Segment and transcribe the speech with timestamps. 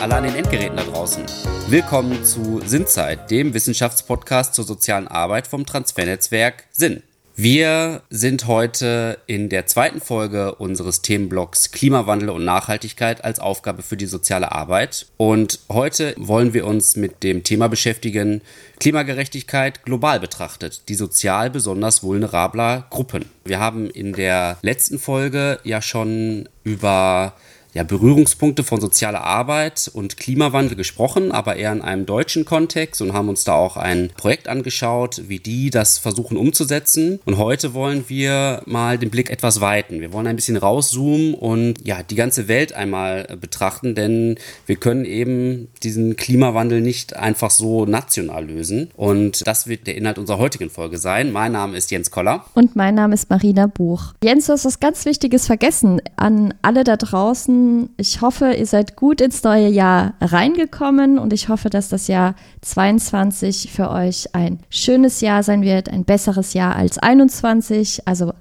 [0.00, 1.24] alle an den Endgeräten da draußen.
[1.68, 7.02] Willkommen zu Sinnzeit, dem Wissenschaftspodcast zur sozialen Arbeit vom Transfernetzwerk Sinn.
[7.36, 13.96] Wir sind heute in der zweiten Folge unseres Themenblocks Klimawandel und Nachhaltigkeit als Aufgabe für
[13.96, 15.06] die soziale Arbeit.
[15.16, 18.40] Und heute wollen wir uns mit dem Thema beschäftigen,
[18.78, 23.26] Klimagerechtigkeit global betrachtet, die sozial besonders vulnerabler Gruppen.
[23.44, 27.34] Wir haben in der letzten Folge ja schon über
[27.72, 33.12] ja, Berührungspunkte von sozialer Arbeit und Klimawandel gesprochen, aber eher in einem deutschen Kontext und
[33.12, 37.20] haben uns da auch ein Projekt angeschaut, wie die das versuchen umzusetzen.
[37.24, 40.00] Und heute wollen wir mal den Blick etwas weiten.
[40.00, 45.04] Wir wollen ein bisschen rauszoomen und ja, die ganze Welt einmal betrachten, denn wir können
[45.04, 48.90] eben diesen Klimawandel nicht einfach so national lösen.
[48.96, 51.30] Und das wird der Inhalt unserer heutigen Folge sein.
[51.30, 52.44] Mein Name ist Jens Koller.
[52.54, 54.14] Und mein Name ist Marina Buch.
[54.24, 57.59] Jens, du hast was ganz Wichtiges vergessen an alle da draußen
[57.96, 62.34] ich hoffe, ihr seid gut ins neue Jahr reingekommen und ich hoffe, dass das Jahr
[62.62, 68.06] 22 für euch ein schönes Jahr sein wird, ein besseres Jahr als 21.
[68.06, 68.32] Also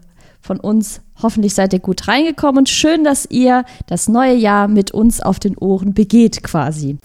[0.42, 4.92] von uns hoffentlich seid ihr gut reingekommen und schön, dass ihr das neue Jahr mit
[4.92, 6.97] uns auf den Ohren begeht quasi.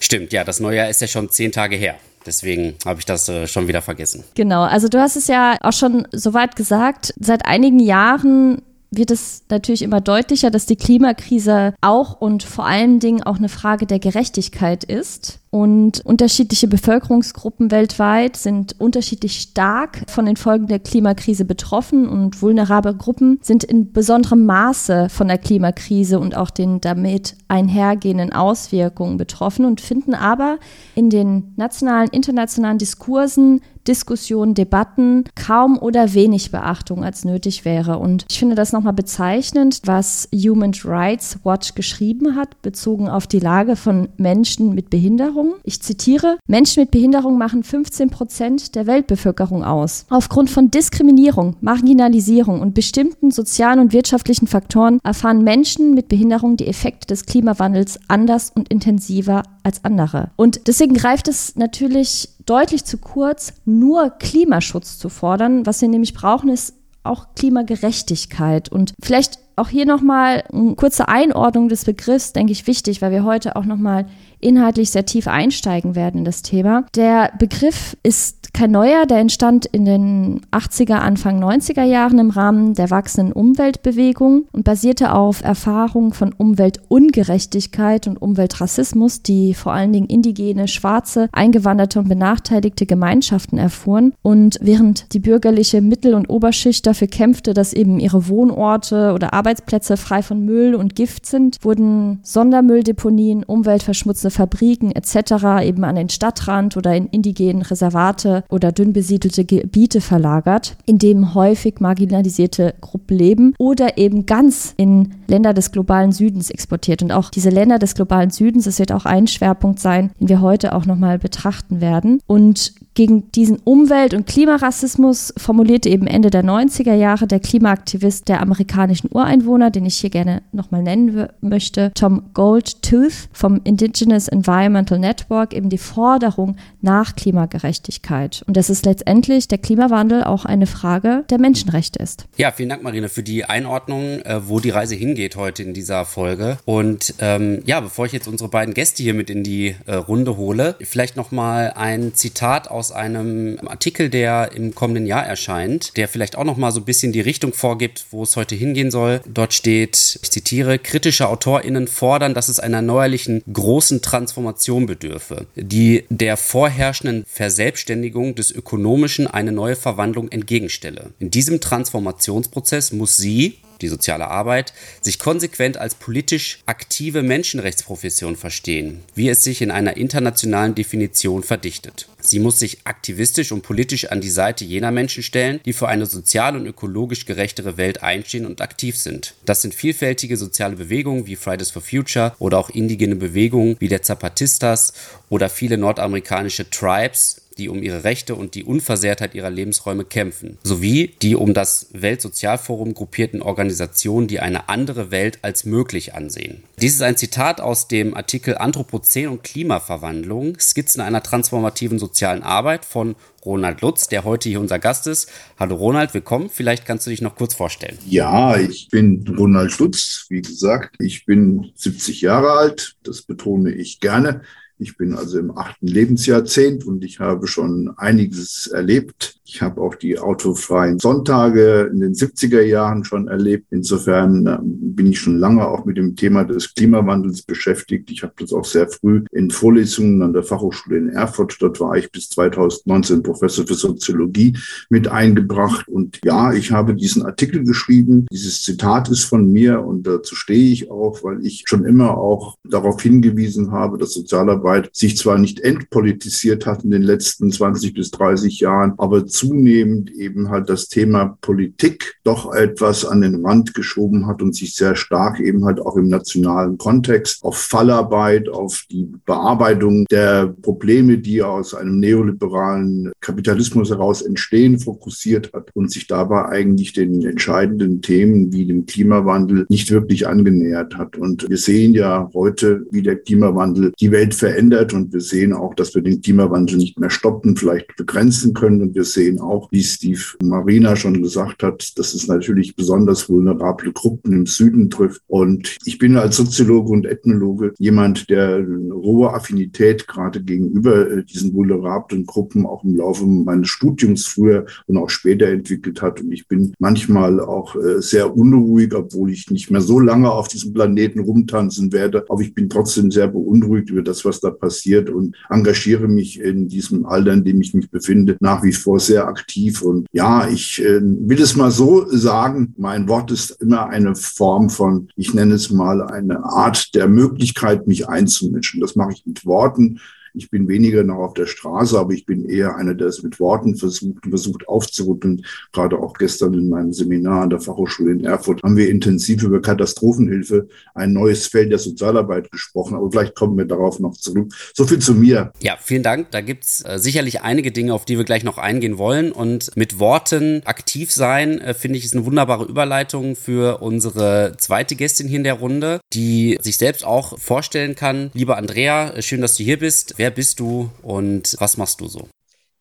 [0.00, 1.96] Stimmt, ja, das neue Jahr ist ja schon zehn Tage her.
[2.24, 4.24] Deswegen habe ich das äh, schon wieder vergessen.
[4.34, 7.14] Genau, also du hast es ja auch schon soweit gesagt.
[7.18, 13.00] Seit einigen Jahren wird es natürlich immer deutlicher, dass die Klimakrise auch und vor allen
[13.00, 15.40] Dingen auch eine Frage der Gerechtigkeit ist.
[15.50, 22.94] Und unterschiedliche Bevölkerungsgruppen weltweit sind unterschiedlich stark von den Folgen der Klimakrise betroffen und vulnerable
[22.94, 29.66] Gruppen sind in besonderem Maße von der Klimakrise und auch den damit einhergehenden Auswirkungen betroffen
[29.66, 30.58] und finden aber
[30.94, 37.98] in den nationalen, internationalen Diskursen Diskussionen, Debatten kaum oder wenig Beachtung als nötig wäre.
[37.98, 43.40] Und ich finde das nochmal bezeichnend, was Human Rights Watch geschrieben hat, bezogen auf die
[43.40, 45.54] Lage von Menschen mit Behinderung.
[45.64, 50.06] Ich zitiere, Menschen mit Behinderung machen 15 Prozent der Weltbevölkerung aus.
[50.10, 56.66] Aufgrund von Diskriminierung, Marginalisierung und bestimmten sozialen und wirtschaftlichen Faktoren erfahren Menschen mit Behinderung die
[56.66, 60.30] Effekte des Klimawandels anders und intensiver als andere.
[60.36, 65.66] Und deswegen greift es natürlich deutlich zu kurz, nur Klimaschutz zu fordern.
[65.66, 68.68] Was wir nämlich brauchen, ist auch Klimagerechtigkeit.
[68.70, 73.24] Und vielleicht auch hier nochmal eine kurze Einordnung des Begriffs, denke ich, wichtig, weil wir
[73.24, 74.06] heute auch nochmal
[74.42, 76.84] inhaltlich sehr tief einsteigen werden in das Thema.
[76.94, 82.74] Der Begriff ist kein neuer, der entstand in den 80er, Anfang 90er Jahren im Rahmen
[82.74, 90.06] der wachsenden Umweltbewegung und basierte auf Erfahrungen von Umweltungerechtigkeit und Umweltrassismus, die vor allen Dingen
[90.06, 94.12] indigene, schwarze, eingewanderte und benachteiligte Gemeinschaften erfuhren.
[94.20, 99.96] Und während die bürgerliche Mittel- und Oberschicht dafür kämpfte, dass eben ihre Wohnorte oder Arbeitsplätze
[99.96, 105.62] frei von Müll und Gift sind, wurden Sondermülldeponien, umweltverschmutzende Fabriken etc.
[105.62, 111.34] eben an den Stadtrand oder in indigenen Reservate oder dünn besiedelte Gebiete verlagert, in denen
[111.34, 117.02] häufig marginalisierte Gruppen leben oder eben ganz in Länder des globalen Südens exportiert.
[117.02, 120.40] Und auch diese Länder des globalen Südens, das wird auch ein Schwerpunkt sein, den wir
[120.40, 122.20] heute auch nochmal betrachten werden.
[122.26, 128.40] Und gegen diesen Umwelt- und Klimarassismus formulierte eben Ende der 90er Jahre der Klimaaktivist der
[128.42, 135.54] amerikanischen Ureinwohner, den ich hier gerne nochmal nennen möchte, Tom Goldtooth vom Indigenous Environmental Network,
[135.54, 138.42] eben die Forderung nach Klimagerechtigkeit.
[138.46, 142.26] Und dass es letztendlich der Klimawandel auch eine Frage der Menschenrechte ist.
[142.36, 146.04] Ja, vielen Dank, Marina, für die Einordnung, äh, wo die Reise hingeht heute in dieser
[146.04, 146.58] Folge.
[146.64, 150.36] Und ähm, ja, bevor ich jetzt unsere beiden Gäste hier mit in die äh, Runde
[150.36, 156.08] hole, vielleicht nochmal ein Zitat aus aus einem Artikel, der im kommenden Jahr erscheint, der
[156.08, 159.20] vielleicht auch noch mal so ein bisschen die Richtung vorgibt, wo es heute hingehen soll.
[159.24, 166.06] Dort steht, ich zitiere, kritische AutorInnen fordern, dass es einer neuerlichen großen Transformation bedürfe, die
[166.08, 171.10] der vorherrschenden Verselbstständigung des Ökonomischen eine neue Verwandlung entgegenstelle.
[171.20, 179.02] In diesem Transformationsprozess muss sie, die soziale Arbeit, sich konsequent als politisch aktive Menschenrechtsprofession verstehen,
[179.14, 182.08] wie es sich in einer internationalen Definition verdichtet.
[182.24, 186.06] Sie muss sich aktivistisch und politisch an die Seite jener Menschen stellen, die für eine
[186.06, 189.34] sozial und ökologisch gerechtere Welt einstehen und aktiv sind.
[189.44, 194.02] Das sind vielfältige soziale Bewegungen wie Fridays for Future oder auch indigene Bewegungen wie der
[194.02, 194.92] Zapatistas
[195.28, 201.14] oder viele nordamerikanische Tribes, die um ihre Rechte und die Unversehrtheit ihrer Lebensräume kämpfen, sowie
[201.22, 206.62] die um das Weltsozialforum gruppierten Organisationen, die eine andere Welt als möglich ansehen.
[206.80, 212.84] Dies ist ein Zitat aus dem Artikel Anthropozän und Klimaverwandlung, Skizzen einer transformativen sozialen Arbeit
[212.84, 213.14] von
[213.44, 215.28] Ronald Lutz, der heute hier unser Gast ist.
[215.58, 216.48] Hallo Ronald, willkommen.
[216.48, 217.98] Vielleicht kannst du dich noch kurz vorstellen.
[218.06, 220.26] Ja, ich bin Ronald Lutz.
[220.28, 222.94] Wie gesagt, ich bin 70 Jahre alt.
[223.02, 224.42] Das betone ich gerne.
[224.82, 229.40] Ich bin also im achten Lebensjahrzehnt und ich habe schon einiges erlebt.
[229.52, 233.66] Ich habe auch die autofreien Sonntage in den 70er Jahren schon erlebt.
[233.70, 238.10] Insofern ähm, bin ich schon lange auch mit dem Thema des Klimawandels beschäftigt.
[238.10, 241.96] Ich habe das auch sehr früh in Vorlesungen an der Fachhochschule in Erfurt, dort war
[241.96, 244.56] ich bis 2019 Professor für Soziologie
[244.88, 245.86] mit eingebracht.
[245.86, 248.26] Und ja, ich habe diesen Artikel geschrieben.
[248.32, 252.56] Dieses Zitat ist von mir und dazu stehe ich auch, weil ich schon immer auch
[252.64, 258.10] darauf hingewiesen habe, dass Sozialarbeit sich zwar nicht entpolitisiert hat in den letzten 20 bis
[258.12, 264.26] 30 Jahren, aber zunehmend eben halt das Thema Politik doch etwas an den Rand geschoben
[264.26, 269.08] hat und sich sehr stark eben halt auch im nationalen Kontext auf Fallarbeit, auf die
[269.26, 276.46] Bearbeitung der Probleme, die aus einem neoliberalen Kapitalismus heraus entstehen, fokussiert hat und sich dabei
[276.46, 281.16] eigentlich den entscheidenden Themen wie dem Klimawandel nicht wirklich angenähert hat.
[281.16, 285.74] Und wir sehen ja heute, wie der Klimawandel die Welt verändert und wir sehen auch,
[285.74, 289.68] dass wir den Klimawandel nicht mehr stoppen, vielleicht begrenzen können und wir sehen sehen auch,
[289.70, 295.22] wie Steve Marina schon gesagt hat, dass es natürlich besonders vulnerable Gruppen im Süden trifft.
[295.26, 301.24] Und ich bin als Soziologe und Ethnologe jemand, der eine hohe Affinität gerade gegenüber äh,
[301.24, 306.20] diesen vulnerablen Gruppen auch im Laufe meines Studiums früher und auch später entwickelt hat.
[306.20, 310.48] Und ich bin manchmal auch äh, sehr unruhig, obwohl ich nicht mehr so lange auf
[310.48, 312.24] diesem Planeten rumtanzen werde.
[312.28, 316.68] Aber ich bin trotzdem sehr beunruhigt über das, was da passiert und engagiere mich in
[316.68, 319.82] diesem Alter, in dem ich mich befinde, nach wie vor sehr sehr aktiv.
[319.82, 324.70] Und ja, ich äh, will es mal so sagen, mein Wort ist immer eine Form
[324.70, 328.80] von, ich nenne es mal eine Art der Möglichkeit, mich einzumischen.
[328.80, 330.00] Das mache ich mit Worten.
[330.34, 333.38] Ich bin weniger noch auf der Straße, aber ich bin eher einer, der es mit
[333.40, 335.44] Worten versucht versucht aufzurütteln.
[335.72, 339.60] Gerade auch gestern in meinem Seminar an der Fachhochschule in Erfurt haben wir intensiv über
[339.60, 342.96] Katastrophenhilfe, ein neues Feld der Sozialarbeit gesprochen.
[342.96, 344.52] Aber vielleicht kommen wir darauf noch zurück.
[344.74, 345.52] So viel zu mir.
[345.60, 346.30] Ja, vielen Dank.
[346.30, 349.32] Da gibt es äh, sicherlich einige Dinge, auf die wir gleich noch eingehen wollen.
[349.32, 354.96] Und mit Worten aktiv sein, äh, finde ich, ist eine wunderbare Überleitung für unsere zweite
[354.96, 358.30] Gästin hier in der Runde, die sich selbst auch vorstellen kann.
[358.34, 360.18] Liebe Andrea, äh, schön, dass du hier bist.
[360.22, 362.28] Wer bist du und was machst du so?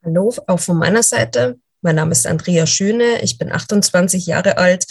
[0.05, 1.57] Hallo, auch von meiner Seite.
[1.81, 3.23] Mein Name ist Andrea Schöne.
[3.23, 4.85] Ich bin 28 Jahre alt.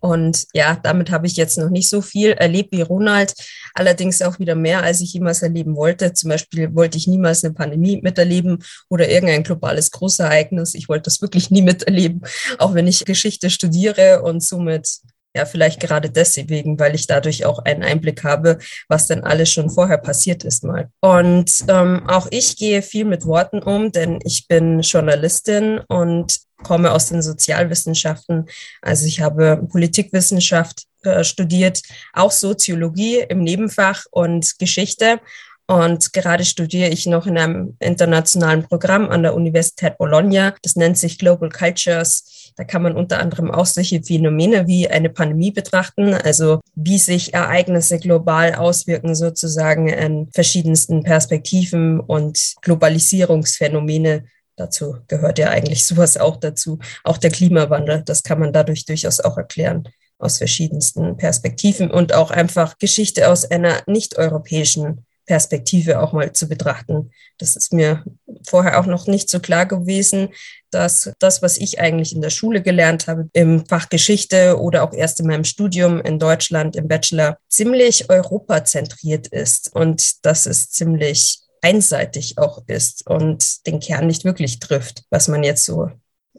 [0.00, 3.32] Und ja, damit habe ich jetzt noch nicht so viel erlebt wie Ronald.
[3.72, 6.12] Allerdings auch wieder mehr, als ich jemals erleben wollte.
[6.12, 10.74] Zum Beispiel wollte ich niemals eine Pandemie miterleben oder irgendein globales Großereignis.
[10.74, 12.20] Ich wollte das wirklich nie miterleben,
[12.58, 15.00] auch wenn ich Geschichte studiere und somit
[15.36, 18.58] ja, vielleicht gerade deswegen, weil ich dadurch auch einen Einblick habe,
[18.88, 20.90] was denn alles schon vorher passiert ist mal.
[21.00, 26.92] Und ähm, auch ich gehe viel mit Worten um, denn ich bin Journalistin und komme
[26.92, 28.46] aus den Sozialwissenschaften.
[28.80, 31.82] Also ich habe Politikwissenschaft äh, studiert,
[32.12, 35.20] auch Soziologie im Nebenfach und Geschichte.
[35.66, 40.54] Und gerade studiere ich noch in einem internationalen Programm an der Universität Bologna.
[40.62, 42.33] Das nennt sich Global Cultures.
[42.56, 47.34] Da kann man unter anderem auch solche Phänomene wie eine Pandemie betrachten, also wie sich
[47.34, 54.24] Ereignisse global auswirken, sozusagen in verschiedensten Perspektiven und Globalisierungsphänomene
[54.56, 56.78] Dazu gehört ja eigentlich sowas auch dazu.
[57.02, 62.30] Auch der Klimawandel, das kann man dadurch durchaus auch erklären aus verschiedensten Perspektiven und auch
[62.30, 67.10] einfach Geschichte aus einer nicht-europäischen Perspektive auch mal zu betrachten.
[67.38, 68.04] Das ist mir
[68.46, 70.28] vorher auch noch nicht so klar gewesen,
[70.74, 74.92] dass das, was ich eigentlich in der Schule gelernt habe, im Fach Geschichte oder auch
[74.92, 81.38] erst in meinem Studium in Deutschland im Bachelor, ziemlich europazentriert ist und dass es ziemlich
[81.62, 85.90] einseitig auch ist und den Kern nicht wirklich trifft, was man jetzt so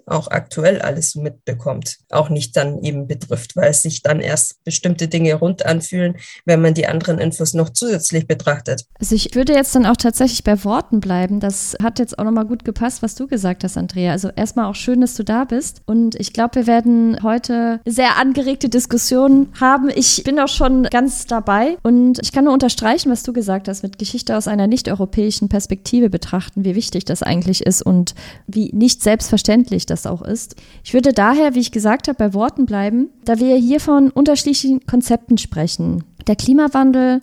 [0.06, 5.08] auch aktuell alles mitbekommt, auch nicht dann eben betrifft, weil es sich dann erst bestimmte
[5.08, 8.86] Dinge rund anfühlen, wenn man die anderen Infos noch zusätzlich betrachtet.
[9.00, 11.40] Also ich würde jetzt dann auch tatsächlich bei Worten bleiben.
[11.40, 14.12] Das hat jetzt auch nochmal gut gepasst, was du gesagt hast, Andrea.
[14.12, 15.82] Also erstmal auch schön, dass du da bist.
[15.86, 19.90] Und ich glaube, wir werden heute sehr angeregte Diskussionen haben.
[19.94, 23.84] Ich bin auch schon ganz dabei und ich kann nur unterstreichen, was du gesagt hast,
[23.84, 28.14] mit Geschichte aus einer nicht-europäischen Perspektive betrachten, wie wichtig das eigentlich ist und
[28.48, 30.56] wie nicht selbstverständlich das das auch ist.
[30.84, 34.86] Ich würde daher, wie ich gesagt habe, bei Worten bleiben, da wir hier von unterschiedlichen
[34.86, 36.04] Konzepten sprechen.
[36.28, 37.22] Der Klimawandel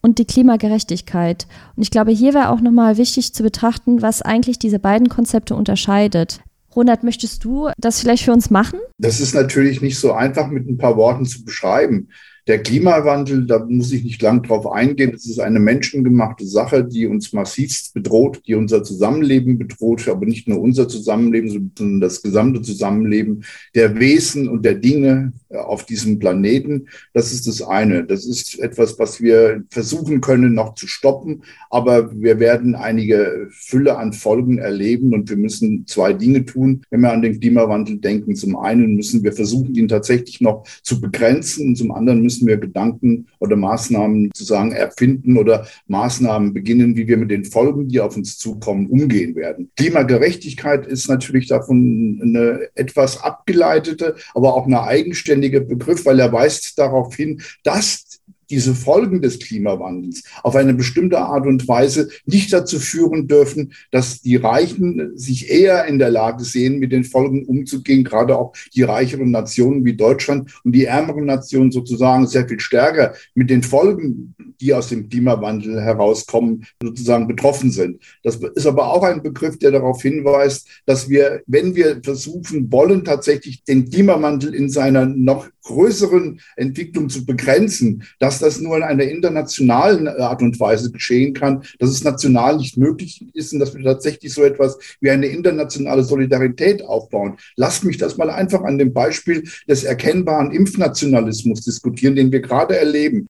[0.00, 1.46] und die Klimagerechtigkeit.
[1.76, 5.54] Und ich glaube, hier wäre auch nochmal wichtig zu betrachten, was eigentlich diese beiden Konzepte
[5.54, 6.40] unterscheidet.
[6.74, 8.78] Ronald, möchtest du das vielleicht für uns machen?
[8.98, 12.08] Das ist natürlich nicht so einfach mit ein paar Worten zu beschreiben.
[12.48, 17.06] Der Klimawandel, da muss ich nicht lang drauf eingehen, das ist eine menschengemachte Sache, die
[17.06, 22.60] uns massivst bedroht, die unser Zusammenleben bedroht, aber nicht nur unser Zusammenleben, sondern das gesamte
[22.60, 23.44] Zusammenleben
[23.76, 26.88] der Wesen und der Dinge äh, auf diesem Planeten.
[27.14, 28.04] Das ist das eine.
[28.04, 33.98] Das ist etwas, was wir versuchen können noch zu stoppen, aber wir werden einige Fülle
[33.98, 38.34] an Folgen erleben und wir müssen zwei Dinge tun, wenn wir an den Klimawandel denken.
[38.34, 42.46] Zum einen müssen wir versuchen, ihn tatsächlich noch zu begrenzen und zum anderen müssen müssen
[42.48, 48.00] wir Gedanken oder Maßnahmen sozusagen erfinden oder Maßnahmen beginnen, wie wir mit den Folgen, die
[48.00, 49.70] auf uns zukommen, umgehen werden.
[49.76, 56.78] Klimagerechtigkeit ist natürlich davon eine etwas abgeleitete, aber auch eine eigenständige Begriff, weil er weist
[56.78, 58.20] darauf hin, dass
[58.52, 64.20] diese Folgen des Klimawandels auf eine bestimmte Art und Weise nicht dazu führen dürfen, dass
[64.20, 68.82] die Reichen sich eher in der Lage sehen, mit den Folgen umzugehen, gerade auch die
[68.82, 74.34] reicheren Nationen wie Deutschland und die ärmeren Nationen sozusagen sehr viel stärker mit den Folgen,
[74.60, 78.02] die aus dem Klimawandel herauskommen, sozusagen betroffen sind.
[78.22, 83.02] Das ist aber auch ein Begriff, der darauf hinweist, dass wir, wenn wir versuchen wollen,
[83.02, 89.04] tatsächlich den Klimawandel in seiner noch größeren Entwicklung zu begrenzen, dass das nur in einer
[89.04, 93.82] internationalen Art und Weise geschehen kann, dass es national nicht möglich ist und dass wir
[93.84, 97.36] tatsächlich so etwas wie eine internationale Solidarität aufbauen.
[97.56, 102.76] Lasst mich das mal einfach an dem Beispiel des erkennbaren Impfnationalismus diskutieren, den wir gerade
[102.76, 103.26] erleben.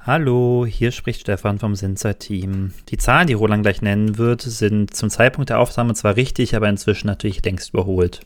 [0.00, 2.72] Hallo, hier spricht Stefan vom Sinzer-Team.
[2.88, 6.66] Die Zahlen, die Roland gleich nennen wird, sind zum Zeitpunkt der Aufnahme zwar richtig, aber
[6.66, 8.22] inzwischen natürlich längst überholt.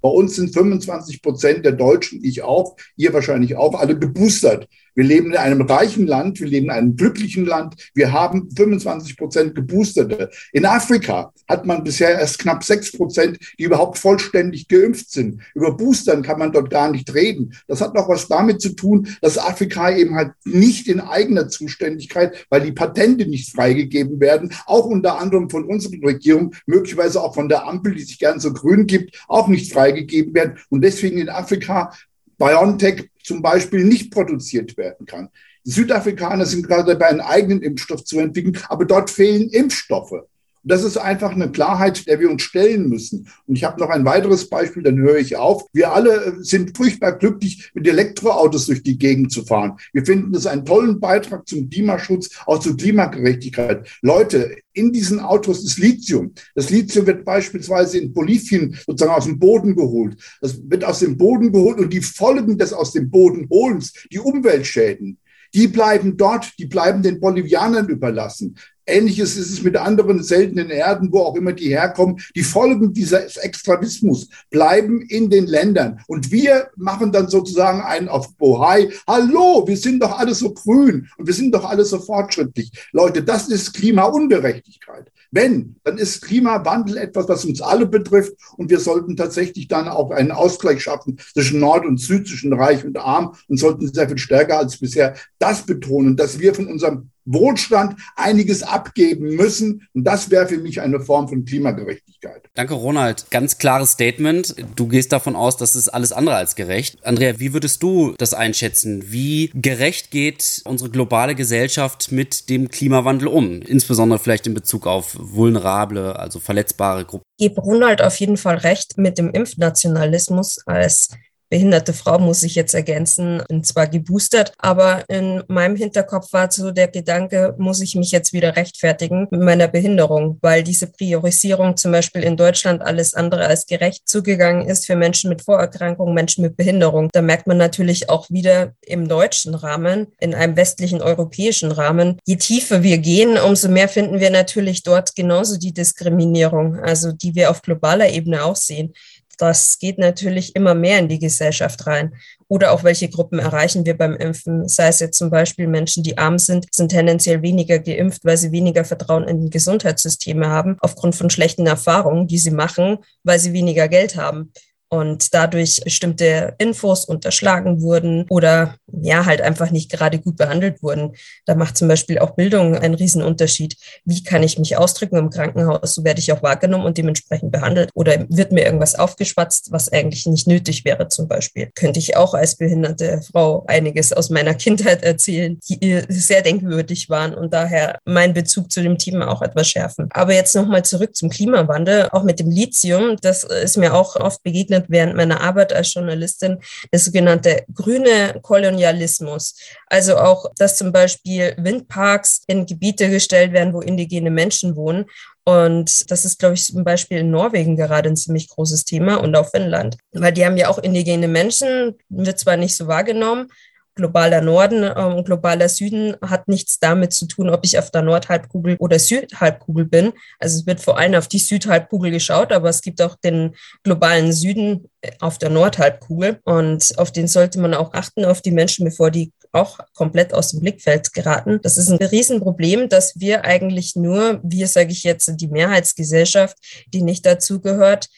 [0.00, 4.68] Bei uns sind 25 Prozent der Deutschen, ich auch, ihr wahrscheinlich auch, alle geboostert.
[4.98, 7.76] Wir leben in einem reichen Land, wir leben in einem glücklichen Land.
[7.94, 10.28] Wir haben 25 Prozent Geboosterte.
[10.52, 15.40] In Afrika hat man bisher erst knapp sechs Prozent, die überhaupt vollständig geimpft sind.
[15.54, 17.54] Über Boostern kann man dort gar nicht reden.
[17.68, 22.46] Das hat noch was damit zu tun, dass Afrika eben halt nicht in eigener Zuständigkeit,
[22.50, 27.48] weil die Patente nicht freigegeben werden, auch unter anderem von unserer Regierung, möglicherweise auch von
[27.48, 30.58] der Ampel, die sich gern so grün gibt, auch nicht freigegeben werden.
[30.70, 31.92] Und deswegen in Afrika
[32.38, 35.28] BioNTech zum Beispiel nicht produziert werden kann.
[35.64, 40.14] Südafrikaner sind gerade dabei, einen eigenen Impfstoff zu entwickeln, aber dort fehlen Impfstoffe.
[40.62, 43.28] Das ist einfach eine Klarheit, der wir uns stellen müssen.
[43.46, 45.64] Und ich habe noch ein weiteres Beispiel, dann höre ich auf.
[45.72, 49.76] Wir alle äh, sind furchtbar glücklich, mit Elektroautos durch die Gegend zu fahren.
[49.92, 53.88] Wir finden das einen tollen Beitrag zum Klimaschutz, auch zur Klimagerechtigkeit.
[54.02, 56.32] Leute, in diesen Autos ist Lithium.
[56.54, 60.16] Das Lithium wird beispielsweise in Bolivien sozusagen aus dem Boden geholt.
[60.40, 64.20] Das wird aus dem Boden geholt und die Folgen des aus dem Boden holens, die
[64.20, 65.18] Umweltschäden,
[65.54, 68.56] die bleiben dort, die bleiben den Bolivianern überlassen.
[68.88, 72.20] Ähnliches ist es mit anderen seltenen Erden, wo auch immer die herkommen.
[72.34, 76.00] Die Folgen dieses Extremismus bleiben in den Ländern.
[76.06, 78.88] Und wir machen dann sozusagen einen auf Bohai.
[79.06, 82.72] Hallo, wir sind doch alle so grün und wir sind doch alle so fortschrittlich.
[82.92, 85.12] Leute, das ist Klimaungerechtigkeit.
[85.30, 90.10] Wenn, dann ist Klimawandel etwas, was uns alle betrifft und wir sollten tatsächlich dann auch
[90.10, 94.16] einen Ausgleich schaffen zwischen Nord und Süd, zwischen Reich und Arm und sollten sehr viel
[94.16, 99.86] stärker als bisher das betonen, dass wir von unserem Wohlstand einiges abgeben müssen.
[99.94, 102.42] Und das wäre für mich eine Form von Klimagerechtigkeit.
[102.54, 103.30] Danke, Ronald.
[103.30, 104.56] Ganz klares Statement.
[104.76, 106.98] Du gehst davon aus, dass es alles andere als gerecht.
[107.02, 109.04] Andrea, wie würdest du das einschätzen?
[109.06, 113.62] Wie gerecht geht unsere globale Gesellschaft mit dem Klimawandel um?
[113.62, 117.24] Insbesondere vielleicht in Bezug auf vulnerable, also verletzbare Gruppen.
[117.38, 121.10] Ich gebe Ronald auf jeden Fall recht mit dem Impfnationalismus als
[121.48, 126.70] behinderte Frau, muss ich jetzt ergänzen, bin zwar geboostert, aber in meinem Hinterkopf war so
[126.70, 131.92] der Gedanke, muss ich mich jetzt wieder rechtfertigen mit meiner Behinderung, weil diese Priorisierung zum
[131.92, 136.56] Beispiel in Deutschland alles andere als gerecht zugegangen ist für Menschen mit Vorerkrankungen, Menschen mit
[136.56, 137.08] Behinderung.
[137.12, 142.36] Da merkt man natürlich auch wieder im deutschen Rahmen, in einem westlichen europäischen Rahmen, je
[142.36, 147.50] tiefer wir gehen, umso mehr finden wir natürlich dort genauso die Diskriminierung, also die wir
[147.50, 148.92] auf globaler Ebene auch sehen
[149.38, 152.14] das geht natürlich immer mehr in die Gesellschaft rein.
[152.48, 154.68] Oder auch welche Gruppen erreichen wir beim Impfen?
[154.68, 158.52] Sei es jetzt zum Beispiel Menschen, die arm sind, sind tendenziell weniger geimpft, weil sie
[158.52, 163.52] weniger Vertrauen in die Gesundheitssysteme haben, aufgrund von schlechten Erfahrungen, die sie machen, weil sie
[163.52, 164.52] weniger Geld haben
[164.90, 171.14] und dadurch bestimmte Infos unterschlagen wurden oder ja, halt einfach nicht gerade gut behandelt wurden.
[171.46, 173.76] Da macht zum Beispiel auch Bildung einen Riesenunterschied.
[174.04, 175.94] Wie kann ich mich ausdrücken im Krankenhaus?
[175.94, 177.90] So werde ich auch wahrgenommen und dementsprechend behandelt.
[177.94, 181.70] Oder wird mir irgendwas aufgespatzt, was eigentlich nicht nötig wäre zum Beispiel?
[181.74, 187.34] Könnte ich auch als behinderte Frau einiges aus meiner Kindheit erzählen, die sehr denkwürdig waren
[187.34, 190.08] und daher meinen Bezug zu dem Thema auch etwas schärfen.
[190.10, 193.16] Aber jetzt nochmal zurück zum Klimawandel, auch mit dem Lithium.
[193.20, 196.58] Das ist mir auch oft begegnet begegnet während meiner Arbeit als Journalistin,
[196.92, 199.54] der sogenannte grüne Kolonialismus.
[199.86, 205.06] Also auch, dass zum Beispiel Windparks in Gebiete gestellt werden, wo indigene Menschen wohnen.
[205.44, 209.34] Und das ist, glaube ich, zum Beispiel in Norwegen gerade ein ziemlich großes Thema und
[209.34, 213.48] auch Finnland, weil die haben ja auch indigene Menschen, wird zwar nicht so wahrgenommen,
[213.98, 218.02] globaler Norden ähm, und globaler Süden hat nichts damit zu tun, ob ich auf der
[218.02, 220.12] Nordhalbkugel oder Südhalbkugel bin.
[220.38, 224.32] Also es wird vor allem auf die Südhalbkugel geschaut, aber es gibt auch den globalen
[224.32, 228.84] Süden äh, auf der Nordhalbkugel und auf den sollte man auch achten, auf die Menschen,
[228.84, 231.60] bevor die auch komplett aus dem Blickfeld geraten.
[231.62, 236.56] Das ist ein Riesenproblem, dass wir eigentlich nur, wir sage ich jetzt, die Mehrheitsgesellschaft,
[236.92, 238.08] die nicht dazugehört,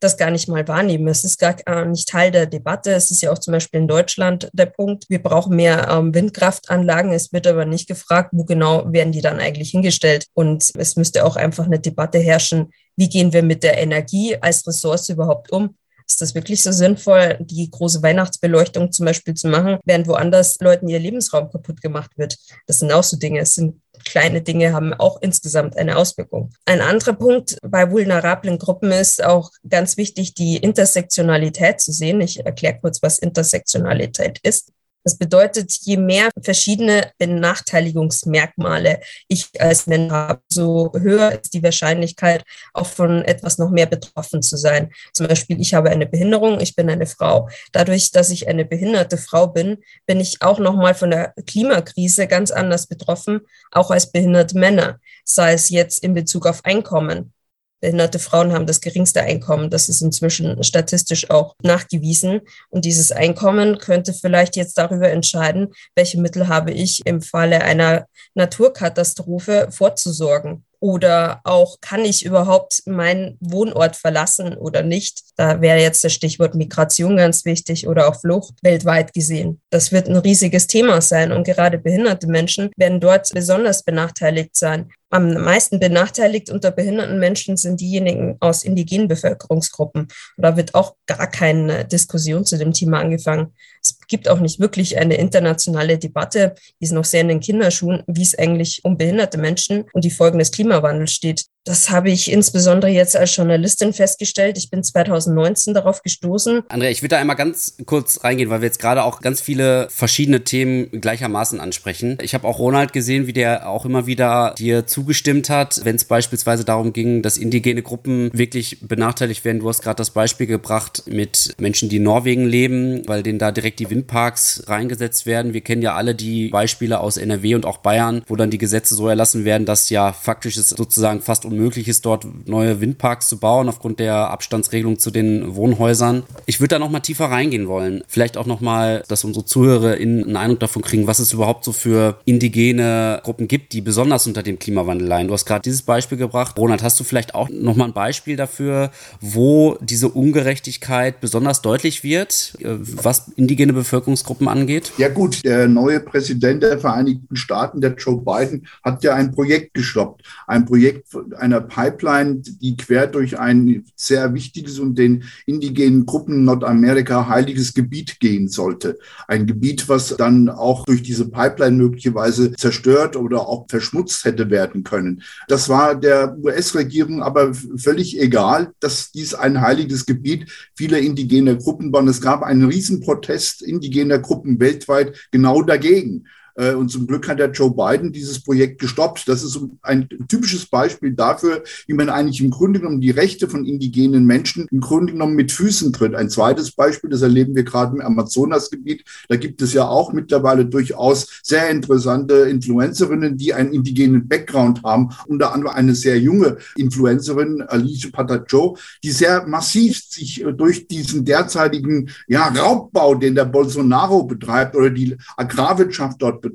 [0.00, 1.06] das gar nicht mal wahrnehmen.
[1.08, 2.92] Es ist gar nicht Teil der Debatte.
[2.92, 7.12] Es ist ja auch zum Beispiel in Deutschland der Punkt, wir brauchen mehr ähm, Windkraftanlagen.
[7.12, 10.26] Es wird aber nicht gefragt, wo genau werden die dann eigentlich hingestellt.
[10.32, 14.66] Und es müsste auch einfach eine Debatte herrschen, wie gehen wir mit der Energie als
[14.66, 15.76] Ressource überhaupt um?
[16.06, 20.88] Ist das wirklich so sinnvoll, die große Weihnachtsbeleuchtung zum Beispiel zu machen, während woanders Leuten
[20.88, 22.36] ihr Lebensraum kaputt gemacht wird?
[22.66, 23.38] Das sind auch so Dinge.
[23.38, 26.50] Es sind kleine Dinge haben auch insgesamt eine Auswirkung.
[26.64, 32.20] Ein anderer Punkt bei vulnerablen Gruppen ist auch ganz wichtig, die Intersektionalität zu sehen.
[32.20, 34.72] Ich erkläre kurz, was Intersektionalität ist.
[35.04, 42.44] Das bedeutet, je mehr verschiedene Benachteiligungsmerkmale ich als Mensch habe, so höher ist die Wahrscheinlichkeit,
[42.74, 44.92] auch von etwas noch mehr betroffen zu sein.
[45.12, 47.48] Zum Beispiel, ich habe eine Behinderung, ich bin eine Frau.
[47.72, 52.50] Dadurch, dass ich eine behinderte Frau bin, bin ich auch nochmal von der Klimakrise ganz
[52.50, 53.40] anders betroffen,
[53.70, 57.32] auch als behinderte Männer, sei es jetzt in Bezug auf Einkommen
[57.80, 59.70] Behinderte Frauen haben das geringste Einkommen.
[59.70, 62.42] Das ist inzwischen statistisch auch nachgewiesen.
[62.68, 68.06] Und dieses Einkommen könnte vielleicht jetzt darüber entscheiden, welche Mittel habe ich im Falle einer
[68.34, 70.64] Naturkatastrophe vorzusorgen.
[70.80, 75.20] Oder auch, kann ich überhaupt meinen Wohnort verlassen oder nicht?
[75.36, 79.60] Da wäre jetzt das Stichwort Migration ganz wichtig oder auch Flucht weltweit gesehen.
[79.68, 84.90] Das wird ein riesiges Thema sein und gerade behinderte Menschen werden dort besonders benachteiligt sein.
[85.10, 90.06] Am meisten benachteiligt unter behinderten Menschen sind diejenigen aus indigenen Bevölkerungsgruppen.
[90.36, 93.52] Da wird auch gar keine Diskussion zu dem Thema angefangen.
[93.82, 98.02] Es gibt auch nicht wirklich eine internationale Debatte, die ist noch sehr in den Kinderschuhen,
[98.06, 101.46] wie es eigentlich um behinderte Menschen und die Folgen des Klimawandels steht.
[101.64, 104.56] Das habe ich insbesondere jetzt als Journalistin festgestellt.
[104.56, 106.62] Ich bin 2019 darauf gestoßen.
[106.68, 109.88] Andrea, ich würde da einmal ganz kurz reingehen, weil wir jetzt gerade auch ganz viele
[109.90, 112.16] verschiedene Themen gleichermaßen ansprechen.
[112.22, 116.04] Ich habe auch Ronald gesehen, wie der auch immer wieder dir zugestimmt hat, wenn es
[116.04, 119.60] beispielsweise darum ging, dass indigene Gruppen wirklich benachteiligt werden.
[119.60, 123.52] Du hast gerade das Beispiel gebracht mit Menschen, die in Norwegen leben, weil denen da
[123.52, 125.52] direkt die Windparks reingesetzt werden.
[125.52, 128.94] Wir kennen ja alle die Beispiele aus NRW und auch Bayern, wo dann die Gesetze
[128.94, 133.38] so erlassen werden, dass ja faktisch es sozusagen fast unmöglich ist, dort neue Windparks zu
[133.38, 136.22] bauen aufgrund der Abstandsregelung zu den Wohnhäusern.
[136.46, 138.02] Ich würde da noch mal tiefer reingehen wollen.
[138.06, 141.72] Vielleicht auch noch mal, dass unsere Zuhörer einen Eindruck davon kriegen, was es überhaupt so
[141.72, 145.28] für indigene Gruppen gibt, die besonders unter dem Klimawandel leiden.
[145.28, 146.58] Du hast gerade dieses Beispiel gebracht.
[146.58, 152.04] Ronald, hast du vielleicht auch noch mal ein Beispiel dafür, wo diese Ungerechtigkeit besonders deutlich
[152.04, 154.92] wird, äh, was indigene Bevölkerungsgruppen angeht?
[154.98, 159.74] Ja gut, der neue Präsident der Vereinigten Staaten, der Joe Biden, hat ja ein Projekt
[159.74, 160.22] gestoppt.
[160.46, 161.08] Ein Projekt
[161.40, 168.20] einer Pipeline, die quer durch ein sehr wichtiges und den indigenen Gruppen Nordamerika heiliges Gebiet
[168.20, 168.98] gehen sollte.
[169.28, 174.84] Ein Gebiet, was dann auch durch diese Pipeline möglicherweise zerstört oder auch verschmutzt hätte werden
[174.84, 175.22] können.
[175.48, 181.92] Das war der US-Regierung aber völlig egal, dass dies ein heiliges Gebiet vieler indigener Gruppen
[181.92, 182.00] war.
[182.00, 186.26] Und es gab einen Riesenprotest indigener Gruppen weltweit genau dagegen.
[186.60, 189.26] Äh, und zum Glück hat der Joe Biden dieses Projekt gestoppt.
[189.28, 193.64] Das ist ein typisches Beispiel dafür, wie man eigentlich im Grunde genommen die Rechte von
[193.64, 196.14] indigenen Menschen im Grunde genommen mit Füßen tritt.
[196.14, 199.04] Ein zweites Beispiel, das erleben wir gerade im Amazonasgebiet.
[199.28, 205.10] Da gibt es ja auch mittlerweile durchaus sehr interessante Influencerinnen, die einen indigenen Background haben.
[205.26, 212.10] Unter anderem eine sehr junge Influencerin, Alice Patacho, die sehr massiv sich durch diesen derzeitigen
[212.28, 216.49] ja, Raubbau, den der Bolsonaro betreibt oder die Agrarwirtschaft dort betreibt,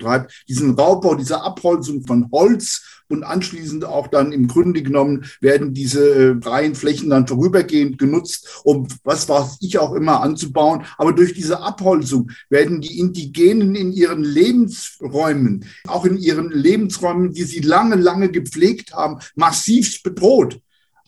[0.48, 6.16] diesen Raubbau, diese Abholzung von Holz und anschließend auch dann im Grunde genommen werden diese
[6.16, 10.86] äh, freien Flächen dann vorübergehend genutzt, um was weiß ich auch immer anzubauen.
[10.98, 17.44] Aber durch diese Abholzung werden die Indigenen in ihren Lebensräumen, auch in ihren Lebensräumen, die
[17.44, 20.60] sie lange, lange gepflegt haben, massiv bedroht.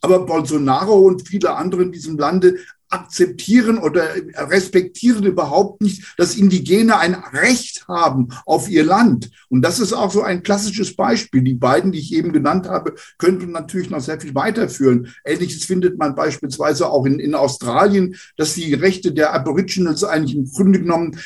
[0.02, 2.58] Aber Bolsonaro und viele andere in diesem Lande
[2.90, 4.04] akzeptieren oder
[4.36, 9.30] respektieren überhaupt nicht, dass Indigene ein Recht haben auf ihr Land.
[9.50, 11.42] Und das ist auch so ein klassisches Beispiel.
[11.42, 15.14] Die beiden, die ich eben genannt habe, könnten natürlich noch sehr viel weiterführen.
[15.26, 20.50] Ähnliches findet man beispielsweise auch in, in Australien, dass die Rechte der Aboriginals eigentlich im
[20.52, 21.20] Grunde genommen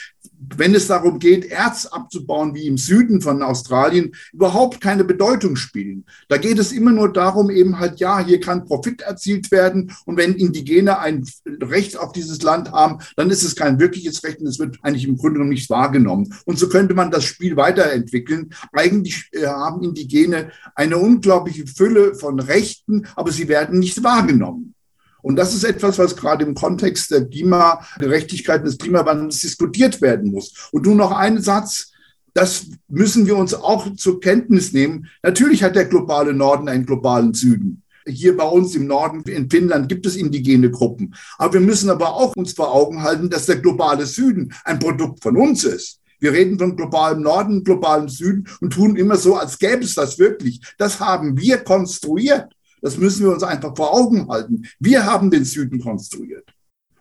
[0.55, 6.05] wenn es darum geht, Erz abzubauen, wie im Süden von Australien, überhaupt keine Bedeutung spielen.
[6.29, 10.17] Da geht es immer nur darum, eben halt, ja, hier kann Profit erzielt werden und
[10.17, 14.47] wenn Indigene ein Recht auf dieses Land haben, dann ist es kein wirkliches Recht und
[14.47, 16.33] es wird eigentlich im Grunde genommen nicht wahrgenommen.
[16.45, 18.53] Und so könnte man das Spiel weiterentwickeln.
[18.73, 24.73] Eigentlich äh, haben Indigene eine unglaubliche Fülle von Rechten, aber sie werden nicht wahrgenommen.
[25.21, 30.69] Und das ist etwas, was gerade im Kontext der Klimagerechtigkeit des Klimawandels diskutiert werden muss.
[30.71, 31.91] Und nun noch ein Satz.
[32.33, 35.07] Das müssen wir uns auch zur Kenntnis nehmen.
[35.21, 37.83] Natürlich hat der globale Norden einen globalen Süden.
[38.07, 41.13] Hier bei uns im Norden in Finnland gibt es indigene Gruppen.
[41.37, 45.21] Aber wir müssen aber auch uns vor Augen halten, dass der globale Süden ein Produkt
[45.21, 45.99] von uns ist.
[46.19, 50.19] Wir reden von globalem Norden, globalem Süden und tun immer so, als gäbe es das
[50.19, 50.61] wirklich.
[50.77, 52.53] Das haben wir konstruiert.
[52.81, 54.63] Das müssen wir uns einfach vor Augen halten.
[54.79, 56.53] Wir haben den Süden konstruiert.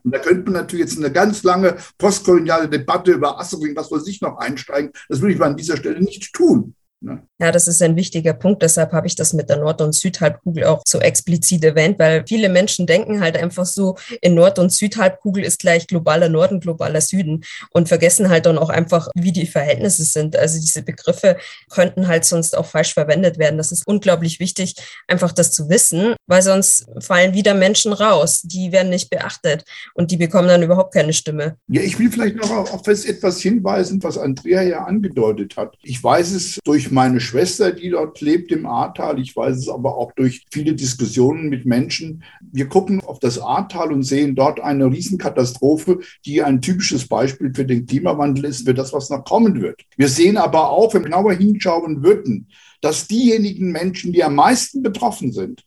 [0.02, 4.06] Und da könnte man natürlich jetzt eine ganz lange postkoloniale Debatte über Assering, was weiß
[4.06, 4.92] ich noch einsteigen.
[5.08, 6.74] Das will ich mal an dieser Stelle nicht tun.
[7.02, 7.22] Ne?
[7.40, 8.62] Ja, das ist ein wichtiger Punkt.
[8.62, 12.50] Deshalb habe ich das mit der Nord- und Südhalbkugel auch so explizit erwähnt, weil viele
[12.50, 17.42] Menschen denken halt einfach so, in Nord- und Südhalbkugel ist gleich globaler Norden, globaler Süden
[17.70, 20.36] und vergessen halt dann auch einfach, wie die Verhältnisse sind.
[20.36, 21.38] Also diese Begriffe
[21.70, 23.56] könnten halt sonst auch falsch verwendet werden.
[23.56, 24.74] Das ist unglaublich wichtig,
[25.08, 28.42] einfach das zu wissen, weil sonst fallen wieder Menschen raus.
[28.42, 31.56] Die werden nicht beachtet und die bekommen dann überhaupt keine Stimme.
[31.68, 35.76] Ja, ich will vielleicht noch auf etwas hinweisen, was Andrea ja angedeutet hat.
[35.82, 39.18] Ich weiß es durch meine Schwester, die dort lebt im Ahrtal.
[39.20, 42.22] Ich weiß es aber auch durch viele Diskussionen mit Menschen.
[42.52, 47.64] Wir gucken auf das Ahrtal und sehen dort eine Riesenkatastrophe, die ein typisches Beispiel für
[47.64, 49.82] den Klimawandel ist, für das, was noch kommen wird.
[49.96, 52.48] Wir sehen aber auch, wenn wir genauer hinschauen würden,
[52.80, 55.64] dass diejenigen Menschen, die am meisten betroffen sind,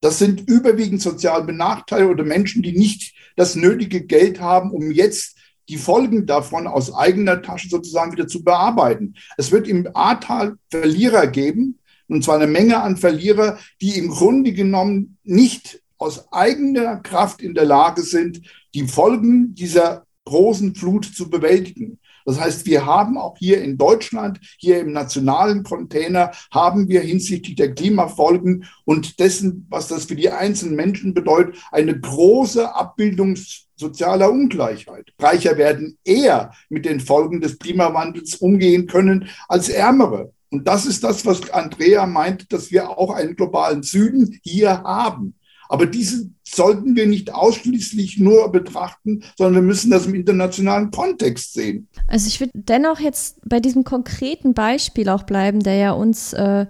[0.00, 5.33] das sind überwiegend sozial benachteiligte oder Menschen, die nicht das nötige Geld haben, um jetzt
[5.68, 9.14] die Folgen davon aus eigener Tasche sozusagen wieder zu bearbeiten.
[9.36, 14.52] Es wird im Ahrtal Verlierer geben, und zwar eine Menge an Verlierer, die im Grunde
[14.52, 18.42] genommen nicht aus eigener Kraft in der Lage sind,
[18.74, 21.98] die Folgen dieser großen Flut zu bewältigen.
[22.24, 27.56] Das heißt, wir haben auch hier in Deutschland, hier im nationalen Container, haben wir hinsichtlich
[27.56, 33.36] der Klimafolgen und dessen, was das für die einzelnen Menschen bedeutet, eine große Abbildung
[33.76, 35.12] sozialer Ungleichheit.
[35.18, 40.32] Reicher werden eher mit den Folgen des Klimawandels umgehen können als Ärmere.
[40.50, 45.34] Und das ist das, was Andrea meint, dass wir auch einen globalen Süden hier haben.
[45.74, 51.52] Aber diese sollten wir nicht ausschließlich nur betrachten, sondern wir müssen das im internationalen Kontext
[51.52, 51.88] sehen.
[52.06, 56.66] Also ich würde dennoch jetzt bei diesem konkreten Beispiel auch bleiben, der ja uns äh,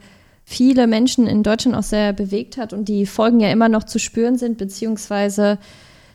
[0.47, 3.99] viele Menschen in Deutschland auch sehr bewegt hat und die Folgen ja immer noch zu
[3.99, 5.59] spüren sind, beziehungsweise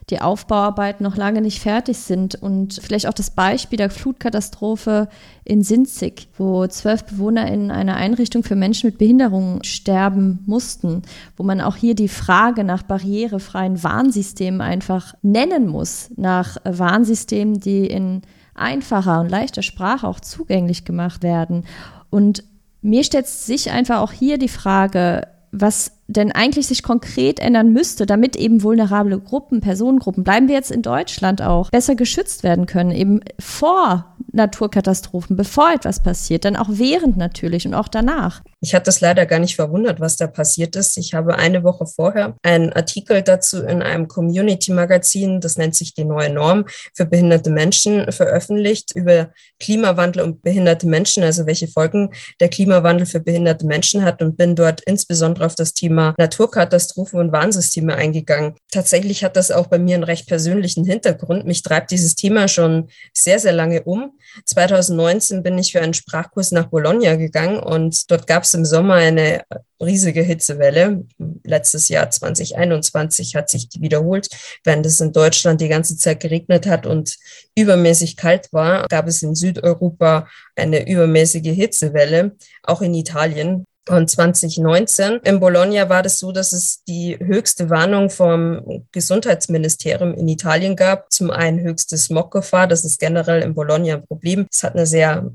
[0.10, 2.36] die Aufbauarbeiten noch lange nicht fertig sind.
[2.36, 5.08] Und vielleicht auch das Beispiel der Flutkatastrophe
[5.44, 11.04] in Sinzig, wo zwölf Bewohner in einer Einrichtung für Menschen mit Behinderungen sterben mussten,
[11.38, 17.86] wo man auch hier die Frage nach barrierefreien Warnsystemen einfach nennen muss, nach Warnsystemen, die
[17.88, 18.22] in
[18.56, 21.66] einfacher und leichter Sprache auch zugänglich gemacht werden.
[22.10, 22.44] Und
[22.82, 28.08] mir stellt sich einfach auch hier die Frage, was denn eigentlich sich konkret ändern müsste,
[28.08, 32.92] damit eben vulnerable Gruppen, Personengruppen, bleiben wir jetzt in Deutschland auch, besser geschützt werden können,
[32.92, 38.42] eben vor Naturkatastrophen, bevor etwas passiert, dann auch während natürlich und auch danach.
[38.62, 40.98] Ich hatte es leider gar nicht verwundert, was da passiert ist.
[40.98, 46.06] Ich habe eine Woche vorher einen Artikel dazu in einem Community-Magazin, das nennt sich die
[46.06, 52.50] neue Norm für behinderte Menschen, veröffentlicht über Klimawandel und behinderte Menschen, also welche Folgen der
[52.50, 57.32] Klimawandel für behinderte Menschen hat und bin dort insbesondere auf das Thema Thema Naturkatastrophen und
[57.32, 58.56] Warnsysteme eingegangen.
[58.72, 61.46] Tatsächlich hat das auch bei mir einen recht persönlichen Hintergrund.
[61.46, 64.18] Mich treibt dieses Thema schon sehr, sehr lange um.
[64.46, 68.96] 2019 bin ich für einen Sprachkurs nach Bologna gegangen und dort gab es im Sommer
[68.96, 69.44] eine
[69.82, 71.06] riesige Hitzewelle.
[71.44, 74.30] Letztes Jahr 2021 hat sich die wiederholt.
[74.64, 77.18] Während es in Deutschland die ganze Zeit geregnet hat und
[77.56, 83.66] übermäßig kalt war, gab es in Südeuropa eine übermäßige Hitzewelle, auch in Italien.
[83.90, 90.28] Und 2019 in Bologna war das so, dass es die höchste Warnung vom Gesundheitsministerium in
[90.28, 91.12] Italien gab.
[91.12, 94.46] Zum einen höchste Smoggefahr, das ist generell in Bologna ein Problem.
[94.52, 95.32] Es hat eine sehr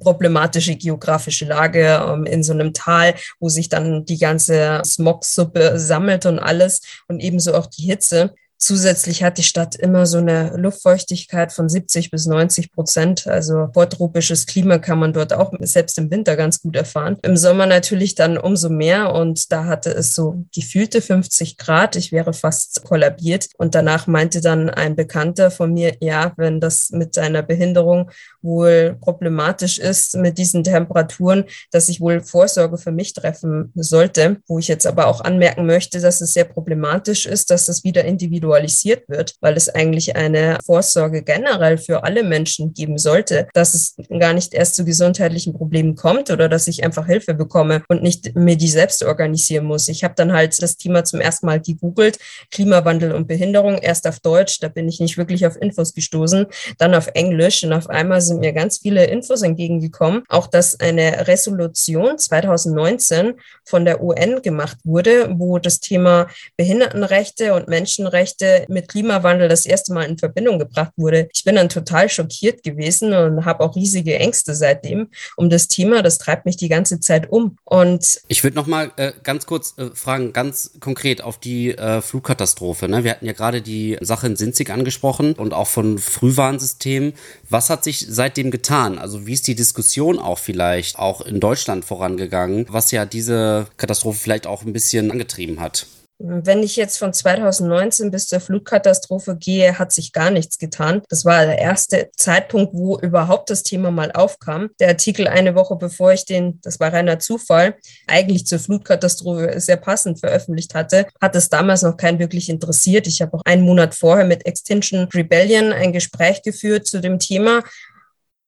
[0.00, 6.26] problematische geografische Lage ähm, in so einem Tal, wo sich dann die ganze Smogsuppe sammelt
[6.26, 8.34] und alles und ebenso auch die Hitze.
[8.62, 13.26] Zusätzlich hat die Stadt immer so eine Luftfeuchtigkeit von 70 bis 90 Prozent.
[13.26, 17.16] Also vortropisches Klima kann man dort auch selbst im Winter ganz gut erfahren.
[17.22, 21.96] Im Sommer natürlich dann umso mehr und da hatte es so gefühlte 50 Grad.
[21.96, 26.90] Ich wäre fast kollabiert und danach meinte dann ein Bekannter von mir, ja, wenn das
[26.90, 28.10] mit seiner Behinderung
[28.42, 34.58] wohl problematisch ist mit diesen Temperaturen, dass ich wohl Vorsorge für mich treffen sollte, wo
[34.58, 39.08] ich jetzt aber auch anmerken möchte, dass es sehr problematisch ist, dass es wieder individualisiert
[39.08, 44.32] wird, weil es eigentlich eine Vorsorge generell für alle Menschen geben sollte, dass es gar
[44.32, 48.56] nicht erst zu gesundheitlichen Problemen kommt oder dass ich einfach Hilfe bekomme und nicht mir
[48.56, 49.88] die selbst organisieren muss.
[49.88, 52.18] Ich habe dann halt das Thema zum ersten Mal gegoogelt,
[52.50, 56.46] Klimawandel und Behinderung, erst auf Deutsch, da bin ich nicht wirklich auf Infos gestoßen,
[56.78, 61.26] dann auf Englisch und auf einmal sind mir ganz viele Infos entgegengekommen, auch dass eine
[61.26, 69.48] Resolution 2019 von der UN gemacht wurde, wo das Thema Behindertenrechte und Menschenrechte mit Klimawandel
[69.48, 71.28] das erste Mal in Verbindung gebracht wurde.
[71.32, 76.02] Ich bin dann total schockiert gewesen und habe auch riesige Ängste seitdem um das Thema.
[76.02, 77.56] Das treibt mich die ganze Zeit um.
[77.64, 82.00] Und ich würde noch mal äh, ganz kurz äh, fragen, ganz konkret auf die äh,
[82.00, 82.88] Flugkatastrophe.
[82.88, 83.04] Ne?
[83.04, 87.14] Wir hatten ja gerade die Sache in Sinzig angesprochen und auch von Frühwarnsystemen.
[87.50, 88.96] Was hat sich seitdem getan?
[88.96, 94.20] Also wie ist die Diskussion auch vielleicht auch in Deutschland vorangegangen, was ja diese Katastrophe
[94.20, 95.88] vielleicht auch ein bisschen angetrieben hat?
[96.22, 101.00] Wenn ich jetzt von 2019 bis zur Flutkatastrophe gehe, hat sich gar nichts getan.
[101.08, 104.68] Das war der erste Zeitpunkt, wo überhaupt das Thema mal aufkam.
[104.80, 109.78] Der Artikel eine Woche bevor ich den, das war reiner Zufall, eigentlich zur Flutkatastrophe sehr
[109.78, 113.06] passend veröffentlicht hatte, hat es damals noch keinen wirklich interessiert.
[113.06, 117.62] Ich habe auch einen Monat vorher mit Extinction Rebellion ein Gespräch geführt zu dem Thema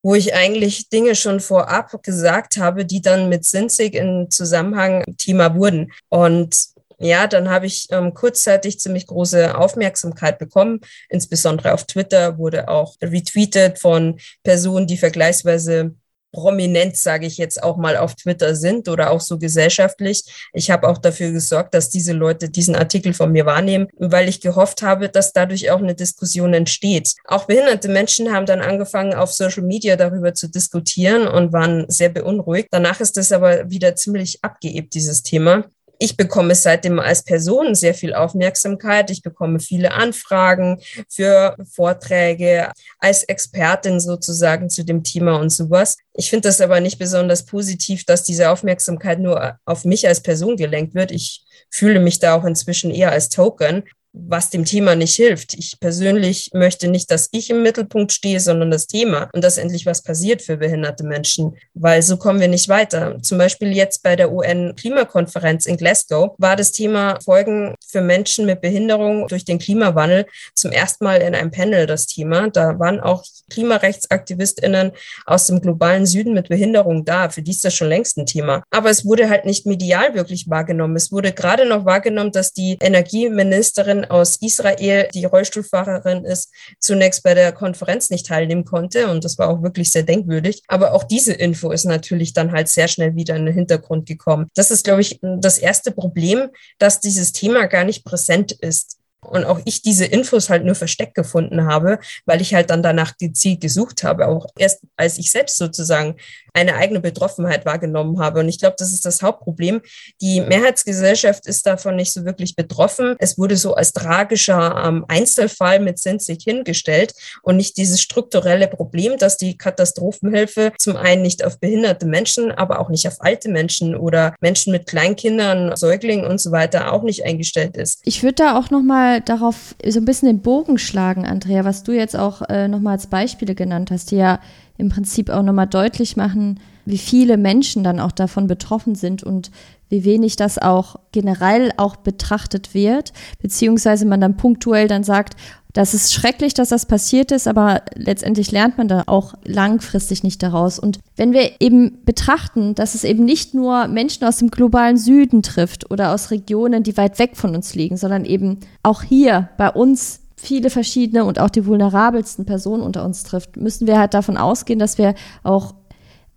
[0.05, 5.55] wo ich eigentlich Dinge schon vorab gesagt habe, die dann mit Sinzig in Zusammenhang Thema
[5.55, 5.93] wurden.
[6.09, 10.81] Und ja, dann habe ich ähm, kurzzeitig ziemlich große Aufmerksamkeit bekommen.
[11.09, 15.95] Insbesondere auf Twitter wurde auch retweetet von Personen, die vergleichsweise
[16.33, 20.25] prominent, sage ich jetzt auch mal, auf Twitter sind oder auch so gesellschaftlich.
[20.53, 24.41] Ich habe auch dafür gesorgt, dass diese Leute diesen Artikel von mir wahrnehmen, weil ich
[24.41, 27.15] gehofft habe, dass dadurch auch eine Diskussion entsteht.
[27.27, 32.09] Auch behinderte Menschen haben dann angefangen, auf Social Media darüber zu diskutieren und waren sehr
[32.09, 32.69] beunruhigt.
[32.71, 35.65] Danach ist es aber wieder ziemlich abgeebt, dieses Thema
[36.03, 39.09] ich bekomme seitdem als Person sehr viel Aufmerksamkeit.
[39.13, 45.97] Ich bekomme viele Anfragen für Vorträge als Expertin sozusagen zu dem Thema und sowas.
[46.15, 50.57] Ich finde das aber nicht besonders positiv, dass diese Aufmerksamkeit nur auf mich als Person
[50.57, 51.13] gelenkt wird.
[51.13, 55.55] Ich fühle mich da auch inzwischen eher als Token was dem Thema nicht hilft.
[55.55, 59.87] Ich persönlich möchte nicht, dass ich im Mittelpunkt stehe, sondern das Thema und dass endlich
[59.87, 63.19] was passiert für behinderte Menschen, weil so kommen wir nicht weiter.
[63.23, 68.61] Zum Beispiel jetzt bei der UN-Klimakonferenz in Glasgow war das Thema Folgen für Menschen mit
[68.61, 72.51] Behinderung durch den Klimawandel zum ersten Mal in einem Panel das Thema.
[72.51, 74.93] Da waren auch KlimarechtsaktivistInnen
[75.27, 77.29] aus dem globalen Süden mit Behinderung da.
[77.31, 78.63] Für die ist das schon längst ein Thema.
[78.71, 80.97] Aber es wurde halt nicht medial wirklich wahrgenommen.
[80.97, 87.35] Es wurde gerade noch wahrgenommen, dass die Energieministerin aus Israel, die Rollstuhlfahrerin ist, zunächst bei
[87.35, 89.09] der Konferenz nicht teilnehmen konnte.
[89.09, 90.63] Und das war auch wirklich sehr denkwürdig.
[90.69, 94.49] Aber auch diese Info ist natürlich dann halt sehr schnell wieder in den Hintergrund gekommen.
[94.55, 98.99] Das ist, glaube ich, das erste Problem, dass dieses Thema gar nicht präsent ist.
[99.25, 103.17] Und auch ich diese Infos halt nur versteckt gefunden habe, weil ich halt dann danach
[103.17, 106.17] gezielt gesucht habe, auch erst als ich selbst sozusagen
[106.53, 108.41] eine eigene Betroffenheit wahrgenommen habe.
[108.41, 109.81] Und ich glaube, das ist das Hauptproblem.
[110.21, 113.17] Die Mehrheitsgesellschaft ist davon nicht so wirklich betroffen.
[113.19, 119.19] Es wurde so als tragischer ähm, Einzelfall mit Sensik hingestellt und nicht dieses strukturelle Problem,
[119.19, 123.97] dass die Katastrophenhilfe zum einen nicht auf behinderte Menschen, aber auch nicht auf alte Menschen
[123.97, 128.01] oder Menschen mit Kleinkindern, Säuglingen und so weiter auch nicht eingestellt ist.
[128.05, 131.83] Ich würde da auch noch mal darauf so ein bisschen den Bogen schlagen, Andrea, was
[131.83, 134.41] du jetzt auch äh, noch mal als Beispiele genannt hast, die ja
[134.83, 139.51] im Prinzip auch nochmal deutlich machen, wie viele Menschen dann auch davon betroffen sind und
[139.89, 145.37] wie wenig das auch generell auch betrachtet wird, beziehungsweise man dann punktuell dann sagt,
[145.73, 150.43] das ist schrecklich, dass das passiert ist, aber letztendlich lernt man da auch langfristig nicht
[150.43, 150.79] daraus.
[150.79, 155.43] Und wenn wir eben betrachten, dass es eben nicht nur Menschen aus dem globalen Süden
[155.43, 159.71] trifft oder aus Regionen, die weit weg von uns liegen, sondern eben auch hier bei
[159.71, 164.37] uns viele verschiedene und auch die vulnerabelsten Personen unter uns trifft, müssen wir halt davon
[164.37, 165.75] ausgehen, dass wir auch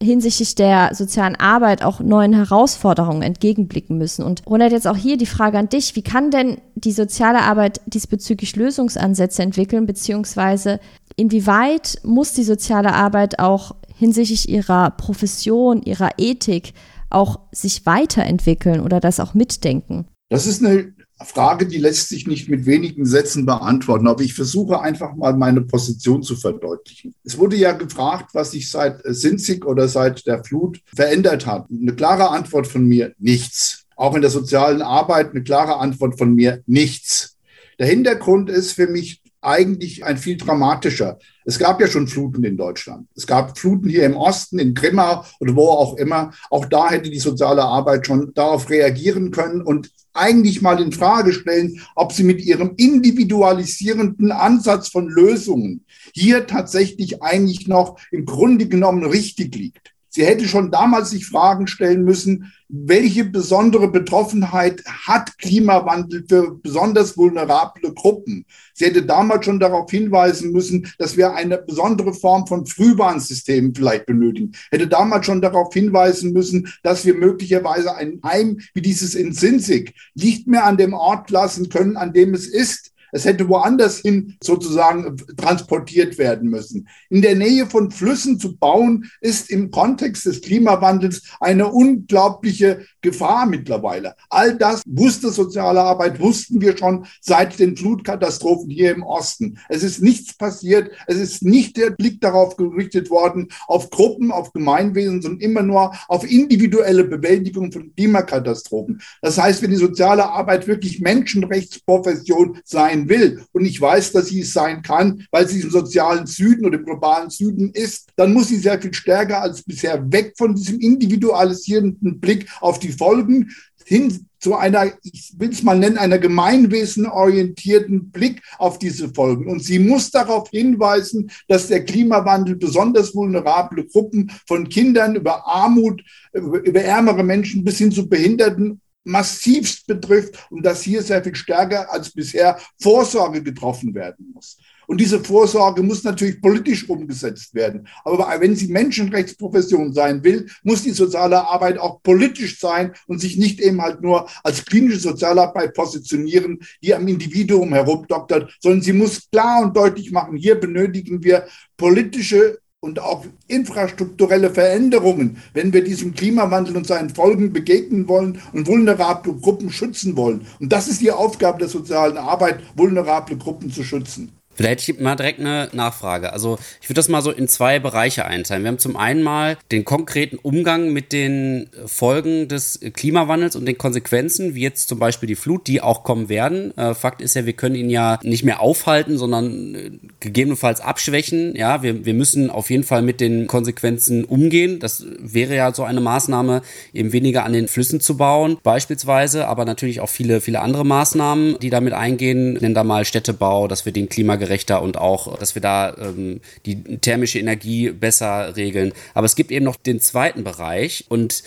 [0.02, 4.24] hinsichtlich der sozialen Arbeit auch neuen Herausforderungen entgegenblicken müssen.
[4.24, 7.82] Und Ronald, jetzt auch hier die Frage an dich, wie kann denn die soziale Arbeit
[7.88, 10.80] diesbezüglich Lösungsansätze entwickeln, beziehungsweise
[11.16, 16.74] inwieweit muss die soziale Arbeit auch hinsichtlich ihrer Profession, ihrer Ethik
[17.10, 20.06] auch sich weiterentwickeln oder das auch mitdenken?
[20.30, 24.82] Das ist eine Frage, die lässt sich nicht mit wenigen Sätzen beantworten, aber ich versuche
[24.82, 27.16] einfach mal meine Position zu verdeutlichen.
[27.24, 31.68] Es wurde ja gefragt, was sich seit Sinzig oder seit der Flut verändert hat.
[31.70, 33.86] Eine klare Antwort von mir, nichts.
[33.96, 37.38] Auch in der sozialen Arbeit eine klare Antwort von mir, nichts.
[37.80, 41.20] Der Hintergrund ist für mich eigentlich ein viel dramatischer.
[41.46, 43.08] Es gab ja schon Fluten in Deutschland.
[43.16, 46.34] Es gab Fluten hier im Osten, in Grimma oder wo auch immer.
[46.50, 51.34] Auch da hätte die soziale Arbeit schon darauf reagieren können und eigentlich mal in Frage
[51.34, 58.68] stellen, ob sie mit ihrem individualisierenden Ansatz von Lösungen hier tatsächlich eigentlich noch im Grunde
[58.68, 59.95] genommen richtig liegt.
[60.16, 67.18] Sie hätte schon damals sich Fragen stellen müssen, welche besondere Betroffenheit hat Klimawandel für besonders
[67.18, 68.46] vulnerable Gruppen?
[68.74, 74.06] Sie hätte damals schon darauf hinweisen müssen, dass wir eine besondere Form von Frühwarnsystemen vielleicht
[74.06, 74.54] benötigen.
[74.72, 79.96] Hätte damals schon darauf hinweisen müssen, dass wir möglicherweise ein Heim wie dieses in Sinzig
[80.14, 84.36] nicht mehr an dem Ort lassen können, an dem es ist es hätte woanders hin
[84.42, 86.88] sozusagen transportiert werden müssen.
[87.10, 93.46] In der Nähe von Flüssen zu bauen, ist im Kontext des Klimawandels eine unglaubliche Gefahr
[93.46, 94.16] mittlerweile.
[94.30, 99.60] All das wusste soziale Arbeit, wussten wir schon seit den Flutkatastrophen hier im Osten.
[99.70, 100.92] Es ist nichts passiert.
[101.08, 105.94] Es ist nicht der Blick darauf gerichtet worden, auf Gruppen, auf Gemeinwesen, sondern immer nur
[106.08, 109.02] auf individuelle Bewältigung von Klimakatastrophen.
[109.22, 114.42] Das heißt, wenn die soziale Arbeit wirklich Menschenrechtsprofession sein will, und ich weiß, dass sie
[114.42, 118.48] es sein kann, weil sie im sozialen Süden oder im globalen Süden ist, dann muss
[118.48, 123.52] sie sehr viel stärker als bisher weg von diesem individualisierenden Blick auf die Folgen
[123.86, 129.48] hin zu einer, ich will es mal nennen, einer gemeinwesenorientierten Blick auf diese Folgen.
[129.48, 136.04] Und sie muss darauf hinweisen, dass der Klimawandel besonders vulnerable Gruppen von Kindern über Armut,
[136.34, 141.92] über ärmere Menschen bis hin zu Behinderten massivst betrifft und dass hier sehr viel stärker
[141.92, 144.58] als bisher Vorsorge getroffen werden muss.
[144.88, 147.88] Und diese Vorsorge muss natürlich politisch umgesetzt werden.
[148.04, 153.38] Aber wenn sie Menschenrechtsprofession sein will, muss die soziale Arbeit auch politisch sein und sich
[153.38, 159.30] nicht eben halt nur als klinische Sozialarbeit positionieren, die am Individuum herumdoktert, sondern sie muss
[159.32, 166.14] klar und deutlich machen, hier benötigen wir politische und auch infrastrukturelle Veränderungen, wenn wir diesem
[166.14, 170.46] Klimawandel und seinen Folgen begegnen wollen und vulnerable Gruppen schützen wollen.
[170.60, 174.34] Und das ist die Aufgabe der sozialen Arbeit, vulnerable Gruppen zu schützen.
[174.56, 176.34] Vielleicht ich mal direkt eine Nachfrage.
[176.34, 178.64] Also ich würde das mal so in zwei Bereiche einteilen.
[178.64, 183.78] Wir haben zum einen mal den konkreten Umgang mit den Folgen des Klimawandels und den
[183.78, 186.76] Konsequenzen, wie jetzt zum Beispiel die Flut, die auch kommen werden.
[186.78, 191.56] Äh, Fakt ist ja, wir können ihn ja nicht mehr aufhalten, sondern äh, gegebenenfalls abschwächen.
[191.56, 194.80] Ja, wir, wir müssen auf jeden Fall mit den Konsequenzen umgehen.
[194.80, 196.62] Das wäre ja so eine Maßnahme,
[196.94, 201.60] eben weniger an den Flüssen zu bauen, beispielsweise, aber natürlich auch viele, viele andere Maßnahmen,
[201.60, 202.54] die damit eingehen.
[202.54, 206.42] Nennen da mal Städtebau, dass wir den Klima klimagerechter und auch, dass wir da ähm,
[206.66, 208.94] die thermische Energie besser regeln.
[209.14, 211.44] Aber es gibt eben noch den zweiten Bereich und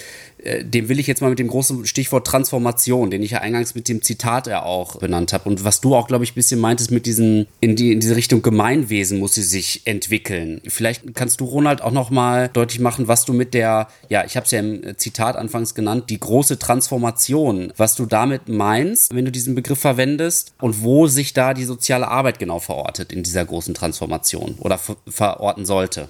[0.62, 3.88] dem will ich jetzt mal mit dem großen Stichwort Transformation, den ich ja eingangs mit
[3.88, 6.90] dem Zitat ja auch benannt habe und was du auch, glaube ich, ein bisschen meintest
[6.90, 10.61] mit diesen, in, die, in diese Richtung Gemeinwesen muss sie sich entwickeln.
[10.66, 14.37] Vielleicht kannst du, Ronald, auch noch mal deutlich machen, was du mit der, ja, ich
[14.37, 19.24] habe es ja im Zitat anfangs genannt, die große Transformation, was du damit meinst, wenn
[19.24, 23.44] du diesen Begriff verwendest und wo sich da die soziale Arbeit genau verortet in dieser
[23.44, 26.09] großen Transformation oder verorten sollte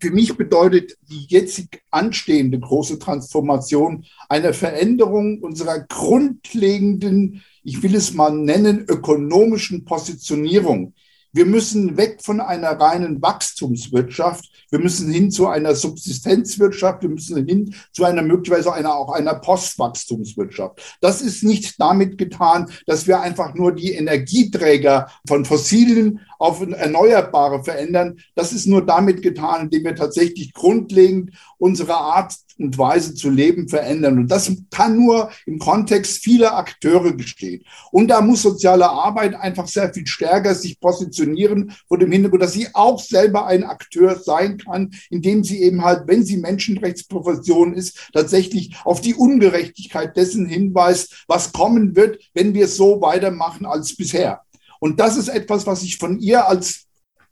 [0.00, 8.14] für mich bedeutet die jetzt anstehende große Transformation eine Veränderung unserer grundlegenden, ich will es
[8.14, 10.94] mal nennen, ökonomischen Positionierung.
[11.34, 14.48] Wir müssen weg von einer reinen Wachstumswirtschaft.
[14.70, 17.02] Wir müssen hin zu einer Subsistenzwirtschaft.
[17.02, 20.98] Wir müssen hin zu einer möglicherweise einer, auch einer Postwachstumswirtschaft.
[21.00, 27.64] Das ist nicht damit getan, dass wir einfach nur die Energieträger von fossilen auf Erneuerbare
[27.64, 28.18] verändern.
[28.34, 33.68] Das ist nur damit getan, indem wir tatsächlich grundlegend unsere Art und Weise zu leben
[33.68, 34.18] verändern.
[34.18, 37.64] Und das kann nur im Kontext vieler Akteure geschehen.
[37.90, 42.52] Und da muss soziale Arbeit einfach sehr viel stärker sich positionieren vor dem Hintergrund, dass
[42.52, 48.10] sie auch selber ein Akteur sein kann, indem sie eben halt, wenn sie Menschenrechtsprofession ist,
[48.12, 54.43] tatsächlich auf die Ungerechtigkeit dessen hinweist, was kommen wird, wenn wir so weitermachen als bisher.
[54.84, 56.84] Und das ist etwas, was ich von ihr als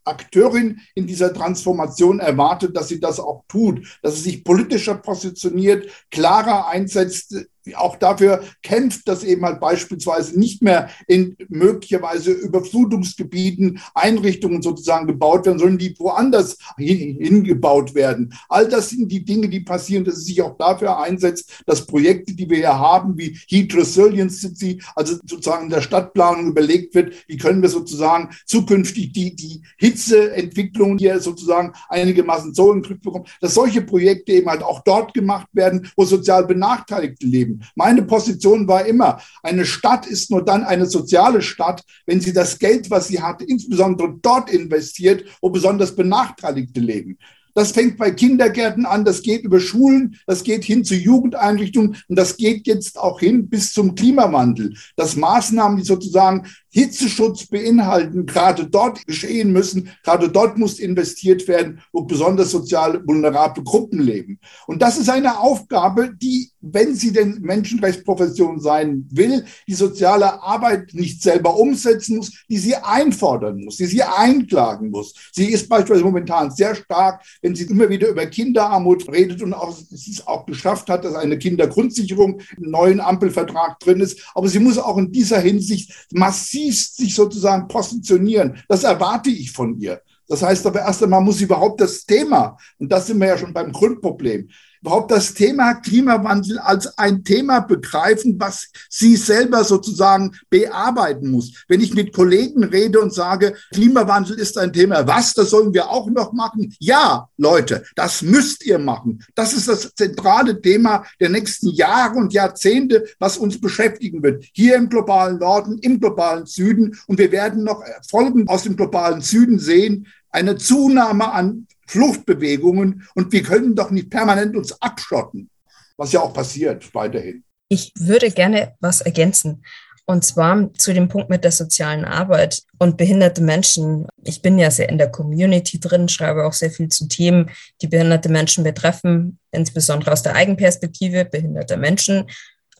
[0.03, 5.87] Akteurin in dieser Transformation erwartet, dass sie das auch tut, dass sie sich politischer positioniert,
[6.09, 7.45] klarer einsetzt
[7.75, 15.45] auch dafür kämpft, dass eben halt beispielsweise nicht mehr in möglicherweise Überflutungsgebieten Einrichtungen sozusagen gebaut
[15.45, 18.33] werden, sondern die woanders hingebaut werden.
[18.49, 22.33] All das sind die Dinge, die passieren, dass es sich auch dafür einsetzt, dass Projekte,
[22.33, 27.13] die wir ja haben, wie Heat Resilience City, also sozusagen in der Stadtplanung überlegt wird,
[27.27, 33.01] wie können wir sozusagen zukünftig die, die Hitzeentwicklung hier sozusagen einigermaßen so in den Griff
[33.01, 37.52] bekommen, dass solche Projekte eben halt auch dort gemacht werden, wo sozial Benachteiligte leben.
[37.75, 42.59] Meine Position war immer, eine Stadt ist nur dann eine soziale Stadt, wenn sie das
[42.59, 47.17] Geld, was sie hat, insbesondere dort investiert, wo besonders Benachteiligte leben.
[47.55, 52.15] Das fängt bei Kindergärten an, das geht über Schulen, das geht hin zu Jugendeinrichtungen und
[52.17, 54.73] das geht jetzt auch hin bis zum Klimawandel.
[54.95, 61.81] Dass Maßnahmen, die sozusagen Hitzeschutz beinhalten, gerade dort geschehen müssen, gerade dort muss investiert werden,
[61.91, 64.39] wo besonders sozial vulnerable Gruppen leben.
[64.65, 70.95] Und das ist eine Aufgabe, die, wenn sie denn Menschenrechtsprofession sein will, die soziale Arbeit
[70.95, 75.13] nicht selber umsetzen muss, die sie einfordern muss, die sie einklagen muss.
[75.31, 79.77] Sie ist beispielsweise momentan sehr stark, wenn sie immer wieder über Kinderarmut redet und auch,
[79.91, 84.31] es auch geschafft hat, dass eine Kindergrundsicherung im neuen Ampelvertrag drin ist.
[84.33, 88.63] Aber sie muss auch in dieser Hinsicht massiv massivst sich sozusagen positionieren.
[88.67, 90.01] Das erwarte ich von ihr.
[90.27, 93.37] Das heißt aber erst einmal muss sie überhaupt das Thema, und das sind wir ja
[93.37, 94.49] schon beim Grundproblem,
[94.83, 101.63] überhaupt das Thema Klimawandel als ein Thema begreifen, was sie selber sozusagen bearbeiten muss.
[101.69, 105.89] Wenn ich mit Kollegen rede und sage, Klimawandel ist ein Thema, was, das sollen wir
[105.89, 106.75] auch noch machen?
[106.79, 109.23] Ja, Leute, das müsst ihr machen.
[109.35, 114.43] Das ist das zentrale Thema der nächsten Jahre und Jahrzehnte, was uns beschäftigen wird.
[114.51, 116.99] Hier im globalen Norden, im globalen Süden.
[117.07, 123.31] Und wir werden noch Folgen aus dem globalen Süden sehen, eine Zunahme an Fluchtbewegungen und
[123.31, 125.49] wir können doch nicht permanent uns abschotten,
[125.95, 127.43] was ja auch passiert weiterhin.
[127.69, 129.63] Ich würde gerne was ergänzen.
[130.05, 134.07] Und zwar zu dem Punkt mit der sozialen Arbeit und behinderte Menschen.
[134.23, 137.87] Ich bin ja sehr in der Community drin, schreibe auch sehr viel zu Themen, die
[137.87, 142.25] behinderte Menschen betreffen, insbesondere aus der Eigenperspektive behinderter Menschen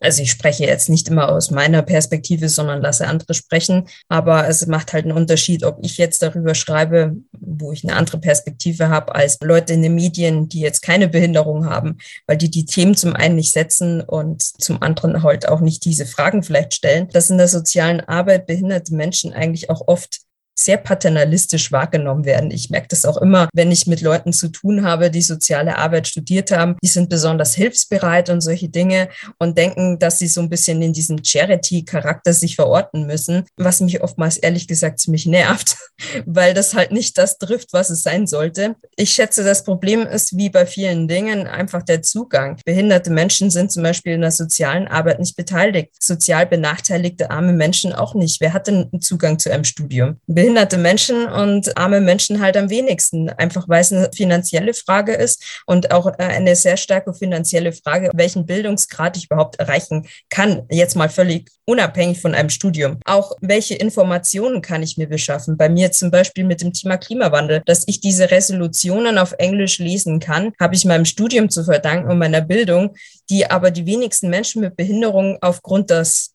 [0.03, 3.87] also ich spreche jetzt nicht immer aus meiner Perspektive, sondern lasse andere sprechen.
[4.09, 8.19] Aber es macht halt einen Unterschied, ob ich jetzt darüber schreibe, wo ich eine andere
[8.19, 12.65] Perspektive habe, als Leute in den Medien, die jetzt keine Behinderung haben, weil die die
[12.65, 17.07] Themen zum einen nicht setzen und zum anderen halt auch nicht diese Fragen vielleicht stellen,
[17.13, 20.19] dass in der sozialen Arbeit behinderte Menschen eigentlich auch oft
[20.55, 22.51] sehr paternalistisch wahrgenommen werden.
[22.51, 26.07] Ich merke das auch immer, wenn ich mit Leuten zu tun habe, die soziale Arbeit
[26.07, 26.75] studiert haben.
[26.83, 30.93] Die sind besonders hilfsbereit und solche Dinge und denken, dass sie so ein bisschen in
[30.93, 35.77] diesem Charity-Charakter sich verorten müssen, was mich oftmals ehrlich gesagt ziemlich nervt,
[36.25, 38.75] weil das halt nicht das trifft, was es sein sollte.
[38.95, 42.57] Ich schätze, das Problem ist wie bei vielen Dingen einfach der Zugang.
[42.65, 45.91] Behinderte Menschen sind zum Beispiel in der sozialen Arbeit nicht beteiligt.
[45.99, 48.41] Sozial benachteiligte arme Menschen auch nicht.
[48.41, 50.17] Wer hat denn Zugang zu einem Studium?
[50.43, 55.63] Behinderte Menschen und arme Menschen halt am wenigsten, einfach weil es eine finanzielle Frage ist
[55.67, 60.97] und auch äh, eine sehr starke finanzielle Frage, welchen Bildungsgrad ich überhaupt erreichen kann, jetzt
[60.97, 62.99] mal völlig unabhängig von einem Studium.
[63.05, 65.55] Auch welche Informationen kann ich mir beschaffen?
[65.55, 70.19] Bei mir zum Beispiel mit dem Thema Klimawandel, dass ich diese Resolutionen auf Englisch lesen
[70.19, 72.97] kann, habe ich meinem Studium zu verdanken und meiner Bildung,
[73.29, 76.32] die aber die wenigsten Menschen mit Behinderung aufgrund des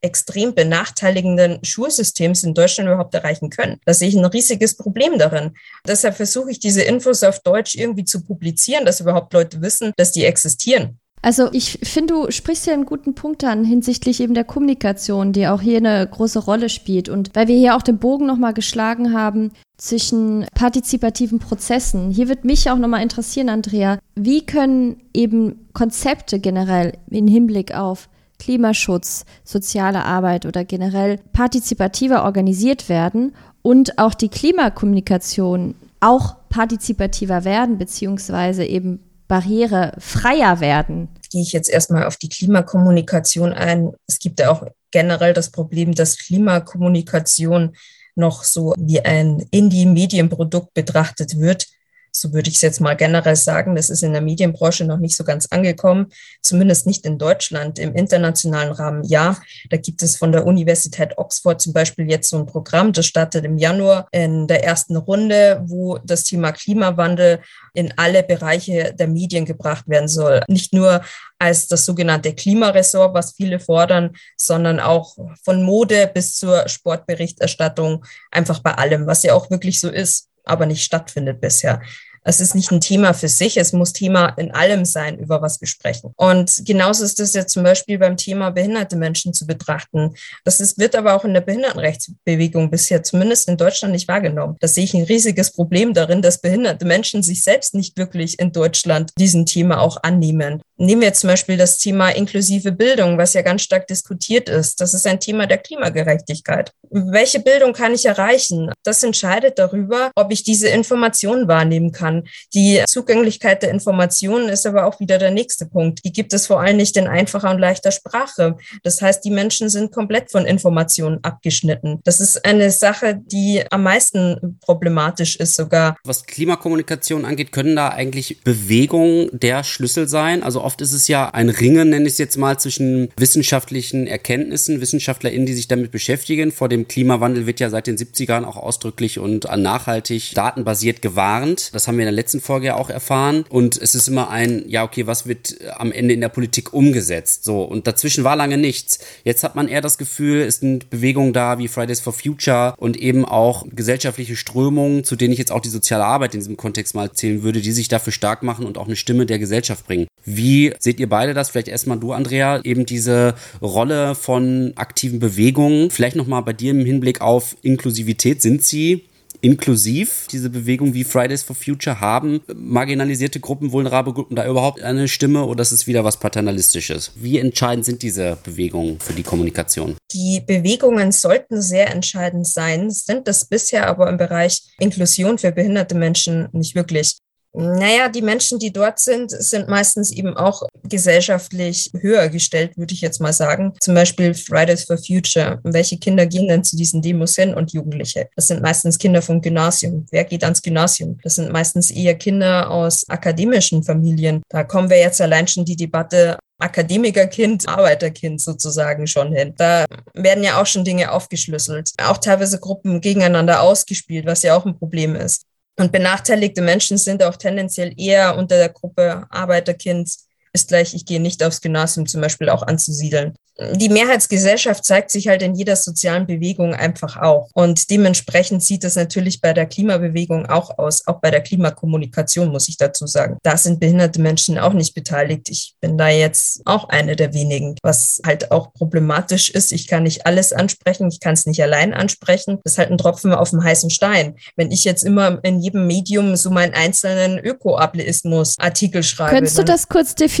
[0.00, 3.78] extrem benachteiligenden Schulsystems in Deutschland überhaupt erreichen können.
[3.84, 5.52] Da sehe ich ein riesiges Problem darin.
[5.86, 10.12] Deshalb versuche ich diese Infos auf Deutsch irgendwie zu publizieren, dass überhaupt Leute wissen, dass
[10.12, 10.98] die existieren.
[11.22, 15.48] Also ich finde, du sprichst ja einen guten Punkt an hinsichtlich eben der Kommunikation, die
[15.48, 17.10] auch hier eine große Rolle spielt.
[17.10, 22.44] Und weil wir hier auch den Bogen nochmal geschlagen haben zwischen partizipativen Prozessen, hier wird
[22.44, 28.08] mich auch nochmal interessieren, Andrea, wie können eben Konzepte generell im Hinblick auf
[28.40, 37.78] Klimaschutz, soziale Arbeit oder generell partizipativer organisiert werden und auch die Klimakommunikation auch partizipativer werden,
[37.78, 41.08] beziehungsweise eben barrierefreier werden.
[41.30, 43.92] Gehe ich jetzt erstmal auf die Klimakommunikation ein.
[44.08, 47.76] Es gibt ja auch generell das Problem, dass Klimakommunikation
[48.16, 51.66] noch so wie ein Indie-Medienprodukt betrachtet wird
[52.12, 53.74] so würde ich es jetzt mal generell sagen.
[53.74, 56.06] Das ist in der Medienbranche noch nicht so ganz angekommen,
[56.42, 57.78] zumindest nicht in Deutschland.
[57.78, 59.36] Im internationalen Rahmen ja.
[59.70, 63.44] Da gibt es von der Universität Oxford zum Beispiel jetzt so ein Programm, das startet
[63.44, 67.40] im Januar in der ersten Runde, wo das Thema Klimawandel
[67.74, 70.42] in alle Bereiche der Medien gebracht werden soll.
[70.48, 71.02] Nicht nur
[71.38, 78.60] als das sogenannte Klimaressort, was viele fordern, sondern auch von Mode bis zur Sportberichterstattung, einfach
[78.60, 81.80] bei allem, was ja auch wirklich so ist aber nicht stattfindet bisher.
[82.22, 85.60] Es ist nicht ein Thema für sich, es muss Thema in allem sein, über was
[85.60, 86.12] wir sprechen.
[86.16, 90.14] Und genauso ist das ja zum Beispiel beim Thema behinderte Menschen zu betrachten.
[90.44, 94.56] Das ist, wird aber auch in der Behindertenrechtsbewegung bisher zumindest in Deutschland nicht wahrgenommen.
[94.60, 98.52] Da sehe ich ein riesiges Problem darin, dass behinderte Menschen sich selbst nicht wirklich in
[98.52, 100.60] Deutschland diesem Thema auch annehmen.
[100.80, 104.80] Nehmen wir zum Beispiel das Thema inklusive Bildung, was ja ganz stark diskutiert ist.
[104.80, 106.72] Das ist ein Thema der Klimagerechtigkeit.
[106.88, 108.72] Welche Bildung kann ich erreichen?
[108.82, 112.24] Das entscheidet darüber, ob ich diese Informationen wahrnehmen kann.
[112.54, 116.02] Die Zugänglichkeit der Informationen ist aber auch wieder der nächste Punkt.
[116.02, 118.56] Die gibt es vor allem nicht in einfacher und leichter Sprache.
[118.82, 122.00] Das heißt, die Menschen sind komplett von Informationen abgeschnitten.
[122.04, 125.98] Das ist eine Sache, die am meisten problematisch ist sogar.
[126.04, 130.42] Was Klimakommunikation angeht, können da eigentlich Bewegungen der Schlüssel sein?
[130.42, 134.80] Also oft ist es ja ein Ringen, nenne ich es jetzt mal, zwischen wissenschaftlichen Erkenntnissen,
[134.80, 136.52] WissenschaftlerInnen, die sich damit beschäftigen.
[136.52, 141.74] Vor dem Klimawandel wird ja seit den 70ern auch ausdrücklich und nachhaltig datenbasiert gewarnt.
[141.74, 143.44] Das haben wir in der letzten Folge ja auch erfahren.
[143.48, 147.42] Und es ist immer ein, ja, okay, was wird am Ende in der Politik umgesetzt?
[147.42, 147.64] So.
[147.64, 149.00] Und dazwischen war lange nichts.
[149.24, 152.96] Jetzt hat man eher das Gefühl, es sind Bewegungen da wie Fridays for Future und
[152.96, 156.94] eben auch gesellschaftliche Strömungen, zu denen ich jetzt auch die soziale Arbeit in diesem Kontext
[156.94, 160.06] mal zählen würde, die sich dafür stark machen und auch eine Stimme der Gesellschaft bringen.
[160.24, 161.50] Wie seht ihr beide das?
[161.50, 165.90] Vielleicht erstmal du, Andrea, eben diese Rolle von aktiven Bewegungen.
[165.90, 168.42] Vielleicht nochmal bei dir im Hinblick auf Inklusivität.
[168.42, 169.04] Sind sie
[169.40, 175.08] inklusiv, diese Bewegung wie Fridays for Future, haben marginalisierte Gruppen, vulnerable Gruppen da überhaupt eine
[175.08, 177.12] Stimme oder ist es wieder was Paternalistisches?
[177.16, 179.96] Wie entscheidend sind diese Bewegungen für die Kommunikation?
[180.12, 185.94] Die Bewegungen sollten sehr entscheidend sein, sind das bisher aber im Bereich Inklusion für behinderte
[185.94, 187.16] Menschen nicht wirklich.
[187.52, 193.00] Naja, die Menschen, die dort sind, sind meistens eben auch gesellschaftlich höher gestellt, würde ich
[193.00, 193.74] jetzt mal sagen.
[193.80, 195.58] Zum Beispiel Fridays for Future.
[195.64, 198.28] Welche Kinder gehen denn zu diesen Demos hin und Jugendliche?
[198.36, 200.06] Das sind meistens Kinder vom Gymnasium.
[200.10, 201.18] Wer geht ans Gymnasium?
[201.22, 204.42] Das sind meistens eher Kinder aus akademischen Familien.
[204.48, 209.54] Da kommen wir jetzt allein schon die Debatte Akademikerkind, Arbeiterkind sozusagen schon hin.
[209.56, 214.66] Da werden ja auch schon Dinge aufgeschlüsselt, auch teilweise Gruppen gegeneinander ausgespielt, was ja auch
[214.66, 215.46] ein Problem ist.
[215.80, 220.14] Und benachteiligte Menschen sind auch tendenziell eher unter der Gruppe Arbeiterkind
[220.52, 223.34] ist gleich, ich gehe nicht aufs Gymnasium zum Beispiel auch anzusiedeln
[223.72, 227.50] die Mehrheitsgesellschaft zeigt sich halt in jeder sozialen Bewegung einfach auch.
[227.52, 232.68] Und dementsprechend sieht es natürlich bei der Klimabewegung auch aus, auch bei der Klimakommunikation, muss
[232.68, 233.36] ich dazu sagen.
[233.42, 235.48] Da sind behinderte Menschen auch nicht beteiligt.
[235.50, 239.72] Ich bin da jetzt auch eine der wenigen, was halt auch problematisch ist.
[239.72, 242.58] Ich kann nicht alles ansprechen, ich kann es nicht allein ansprechen.
[242.64, 244.36] Das ist halt ein Tropfen auf dem heißen Stein.
[244.56, 249.34] Wenn ich jetzt immer in jedem Medium so meinen einzelnen Ökoableismus-Artikel schreibe.
[249.34, 250.39] Könntest du das kurz definieren,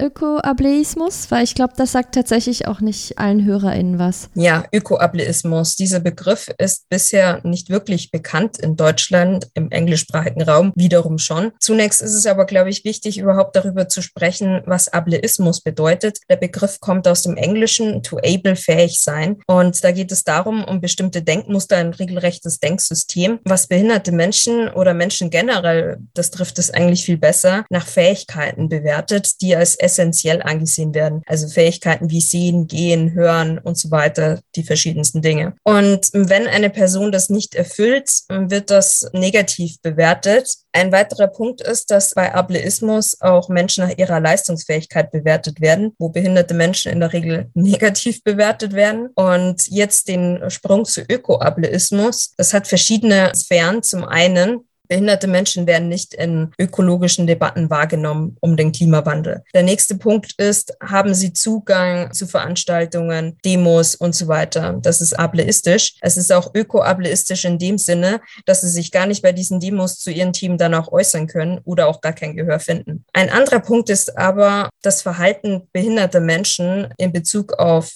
[0.00, 1.30] Ökoableismus?
[1.30, 4.30] Weil ich glaube, das sagt tatsächlich ich auch nicht allen HörerInnen was.
[4.34, 5.76] Ja, Ökoableismus.
[5.76, 11.52] Dieser Begriff ist bisher nicht wirklich bekannt in Deutschland, im englischsprachigen Raum wiederum schon.
[11.60, 16.18] Zunächst ist es aber, glaube ich, wichtig, überhaupt darüber zu sprechen, was Ableismus bedeutet.
[16.28, 19.38] Der Begriff kommt aus dem Englischen to able, fähig sein.
[19.46, 24.94] Und da geht es darum, um bestimmte Denkmuster, ein regelrechtes Denksystem, was behinderte Menschen oder
[24.94, 30.94] Menschen generell, das trifft es eigentlich viel besser, nach Fähigkeiten bewertet, die als essentiell angesehen
[30.94, 31.22] werden.
[31.26, 35.54] Also Fähigkeiten wie Sehen, gehen, hören und so weiter, die verschiedensten Dinge.
[35.64, 40.48] Und wenn eine Person das nicht erfüllt, wird das negativ bewertet.
[40.72, 46.08] Ein weiterer Punkt ist, dass bei Ableismus auch Menschen nach ihrer Leistungsfähigkeit bewertet werden, wo
[46.08, 49.08] behinderte Menschen in der Regel negativ bewertet werden.
[49.14, 52.32] Und jetzt den Sprung zu Ökoableismus.
[52.36, 53.82] Das hat verschiedene Sphären.
[53.82, 59.44] Zum einen Behinderte Menschen werden nicht in ökologischen Debatten wahrgenommen um den Klimawandel.
[59.54, 64.78] Der nächste Punkt ist, haben sie Zugang zu Veranstaltungen, Demos und so weiter.
[64.82, 65.94] Das ist ableistisch.
[66.00, 69.98] Es ist auch ökoableistisch in dem Sinne, dass sie sich gar nicht bei diesen Demos
[69.98, 73.04] zu ihrem Team dann auch äußern können oder auch gar kein Gehör finden.
[73.12, 77.92] Ein anderer Punkt ist aber das Verhalten behinderter Menschen in Bezug auf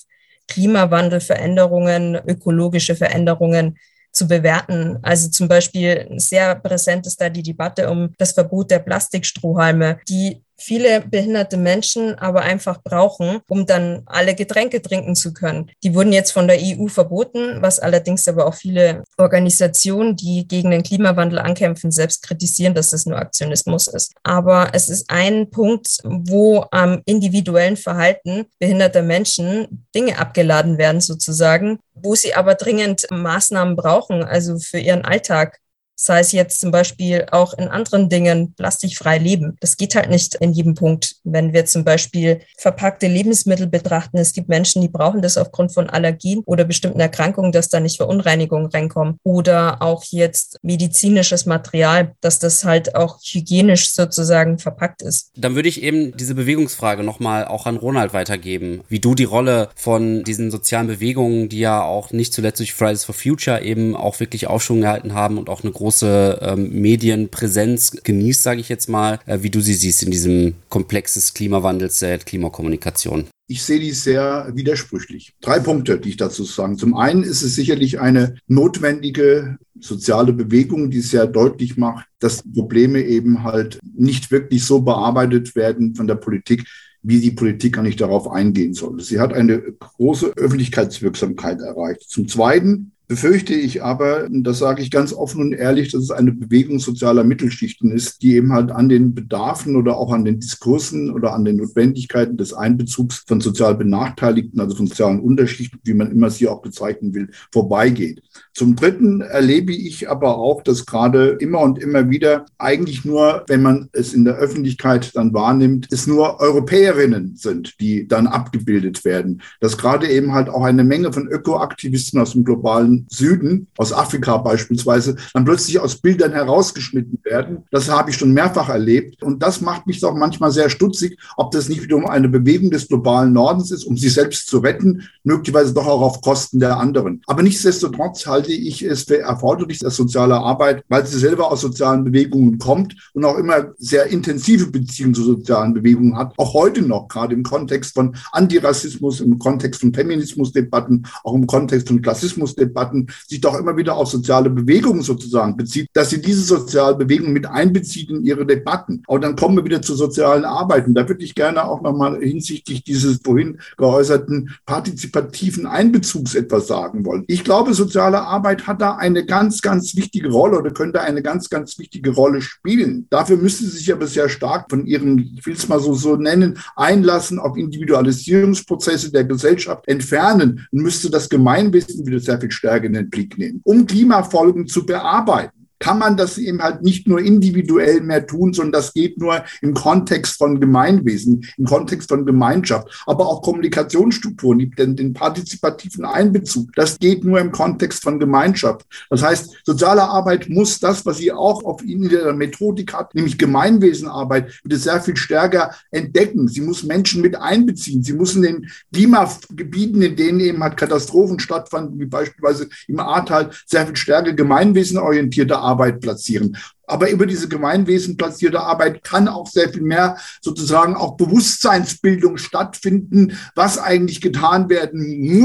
[0.48, 3.78] Klimawandelveränderungen, ökologische Veränderungen
[4.12, 4.98] zu bewerten.
[5.02, 10.42] Also zum Beispiel sehr präsent ist da die Debatte um das Verbot der Plastikstrohhalme, die
[10.62, 15.70] viele behinderte Menschen aber einfach brauchen, um dann alle Getränke trinken zu können.
[15.82, 20.70] Die wurden jetzt von der EU verboten, was allerdings aber auch viele Organisationen, die gegen
[20.70, 24.12] den Klimawandel ankämpfen, selbst kritisieren, dass es nur Aktionismus ist.
[24.22, 31.78] Aber es ist ein Punkt, wo am individuellen Verhalten behinderter Menschen Dinge abgeladen werden sozusagen,
[31.94, 35.58] wo sie aber dringend Maßnahmen brauchen, also für ihren Alltag
[35.94, 39.56] sei es jetzt zum Beispiel auch in anderen Dingen plastikfrei leben.
[39.60, 41.16] Das geht halt nicht in jedem Punkt.
[41.24, 45.88] Wenn wir zum Beispiel verpackte Lebensmittel betrachten, es gibt Menschen, die brauchen das aufgrund von
[45.88, 49.18] Allergien oder bestimmten Erkrankungen, dass da nicht Verunreinigungen reinkommen.
[49.22, 55.30] Oder auch jetzt medizinisches Material, dass das halt auch hygienisch sozusagen verpackt ist.
[55.36, 59.68] Dann würde ich eben diese Bewegungsfrage nochmal auch an Ronald weitergeben, wie du die Rolle
[59.76, 64.20] von diesen sozialen Bewegungen, die ja auch nicht zuletzt durch Fridays for Future eben auch
[64.20, 69.18] wirklich Aufschwung gehalten haben und auch eine große ähm, Medienpräsenz genießt, sage ich jetzt mal,
[69.26, 73.24] äh, wie du sie siehst in diesem Komplex des Klimawandels der Klimakommunikation.
[73.48, 75.34] Ich sehe dies sehr widersprüchlich.
[75.40, 76.78] Drei Punkte, die ich dazu sagen.
[76.78, 83.02] Zum einen ist es sicherlich eine notwendige soziale Bewegung, die sehr deutlich macht, dass Probleme
[83.02, 86.64] eben halt nicht wirklich so bearbeitet werden von der Politik,
[87.02, 89.00] wie die Politik nicht darauf eingehen soll.
[89.00, 92.08] Sie hat eine große Öffentlichkeitswirksamkeit erreicht.
[92.08, 96.32] Zum Zweiten befürchte ich aber, das sage ich ganz offen und ehrlich, dass es eine
[96.32, 101.12] Bewegung sozialer Mittelschichten ist, die eben halt an den Bedarfen oder auch an den Diskursen
[101.12, 106.10] oder an den Notwendigkeiten des Einbezugs von sozial Benachteiligten, also von sozialen Unterschichten, wie man
[106.10, 108.22] immer sie auch bezeichnen will, vorbeigeht.
[108.54, 113.60] Zum Dritten erlebe ich aber auch, dass gerade immer und immer wieder eigentlich nur, wenn
[113.60, 119.42] man es in der Öffentlichkeit dann wahrnimmt, es nur Europäerinnen sind, die dann abgebildet werden.
[119.60, 124.36] Dass gerade eben halt auch eine Menge von Ökoaktivisten aus dem globalen Süden, aus Afrika
[124.38, 127.64] beispielsweise, dann plötzlich aus Bildern herausgeschnitten werden.
[127.70, 129.22] Das habe ich schon mehrfach erlebt.
[129.22, 132.88] Und das macht mich doch manchmal sehr stutzig, ob das nicht wiederum eine Bewegung des
[132.88, 137.22] globalen Nordens ist, um sich selbst zu retten, möglicherweise doch auch auf Kosten der anderen.
[137.26, 142.04] Aber nichtsdestotrotz halte ich es für erforderlich, dass soziale Arbeit, weil sie selber aus sozialen
[142.04, 147.08] Bewegungen kommt und auch immer sehr intensive Beziehungen zu sozialen Bewegungen hat, auch heute noch,
[147.08, 153.06] gerade im Kontext von Antirassismus, im Kontext von Feminismusdebatten, auch im Kontext von Klassismusdebatten, Debatten
[153.26, 157.46] sich doch immer wieder auf soziale Bewegungen sozusagen bezieht, dass sie diese sozialen Bewegungen mit
[157.46, 159.02] einbezieht in ihre Debatten.
[159.06, 160.86] Aber dann kommen wir wieder zur sozialen Arbeit.
[160.86, 167.04] Und da würde ich gerne auch nochmal hinsichtlich dieses vorhin geäußerten partizipativen Einbezugs etwas sagen
[167.04, 167.24] wollen.
[167.26, 171.48] Ich glaube, soziale Arbeit hat da eine ganz, ganz wichtige Rolle oder könnte eine ganz,
[171.48, 173.06] ganz wichtige Rolle spielen.
[173.10, 176.16] Dafür müsste sie sich aber sehr stark von ihrem, ich will es mal so, so
[176.16, 182.71] nennen, Einlassen auf Individualisierungsprozesse der Gesellschaft entfernen und müsste das Gemeinwesen wieder sehr viel stärker
[182.80, 188.02] den Blick nehmen, um Klimafolgen zu bearbeiten kann man das eben halt nicht nur individuell
[188.02, 193.26] mehr tun, sondern das geht nur im Kontext von Gemeinwesen, im Kontext von Gemeinschaft, aber
[193.26, 196.72] auch Kommunikationsstrukturen, den, den partizipativen Einbezug.
[196.76, 198.86] Das geht nur im Kontext von Gemeinschaft.
[199.10, 203.36] Das heißt, soziale Arbeit muss das, was sie auch auf in der Methodik hat, nämlich
[203.36, 206.46] Gemeinwesenarbeit, wieder sehr viel stärker entdecken.
[206.46, 208.04] Sie muss Menschen mit einbeziehen.
[208.04, 213.50] Sie muss in den Klimagebieten, in denen eben halt Katastrophen stattfanden, wie beispielsweise im Ahrtal,
[213.66, 216.56] sehr viel stärker gemeinwesenorientierte Arbeit Arbeit platzieren.
[216.86, 223.38] Aber über diese Gemeinwesen platzierte Arbeit kann auch sehr viel mehr sozusagen auch Bewusstseinsbildung stattfinden,
[223.54, 225.00] was eigentlich getan werden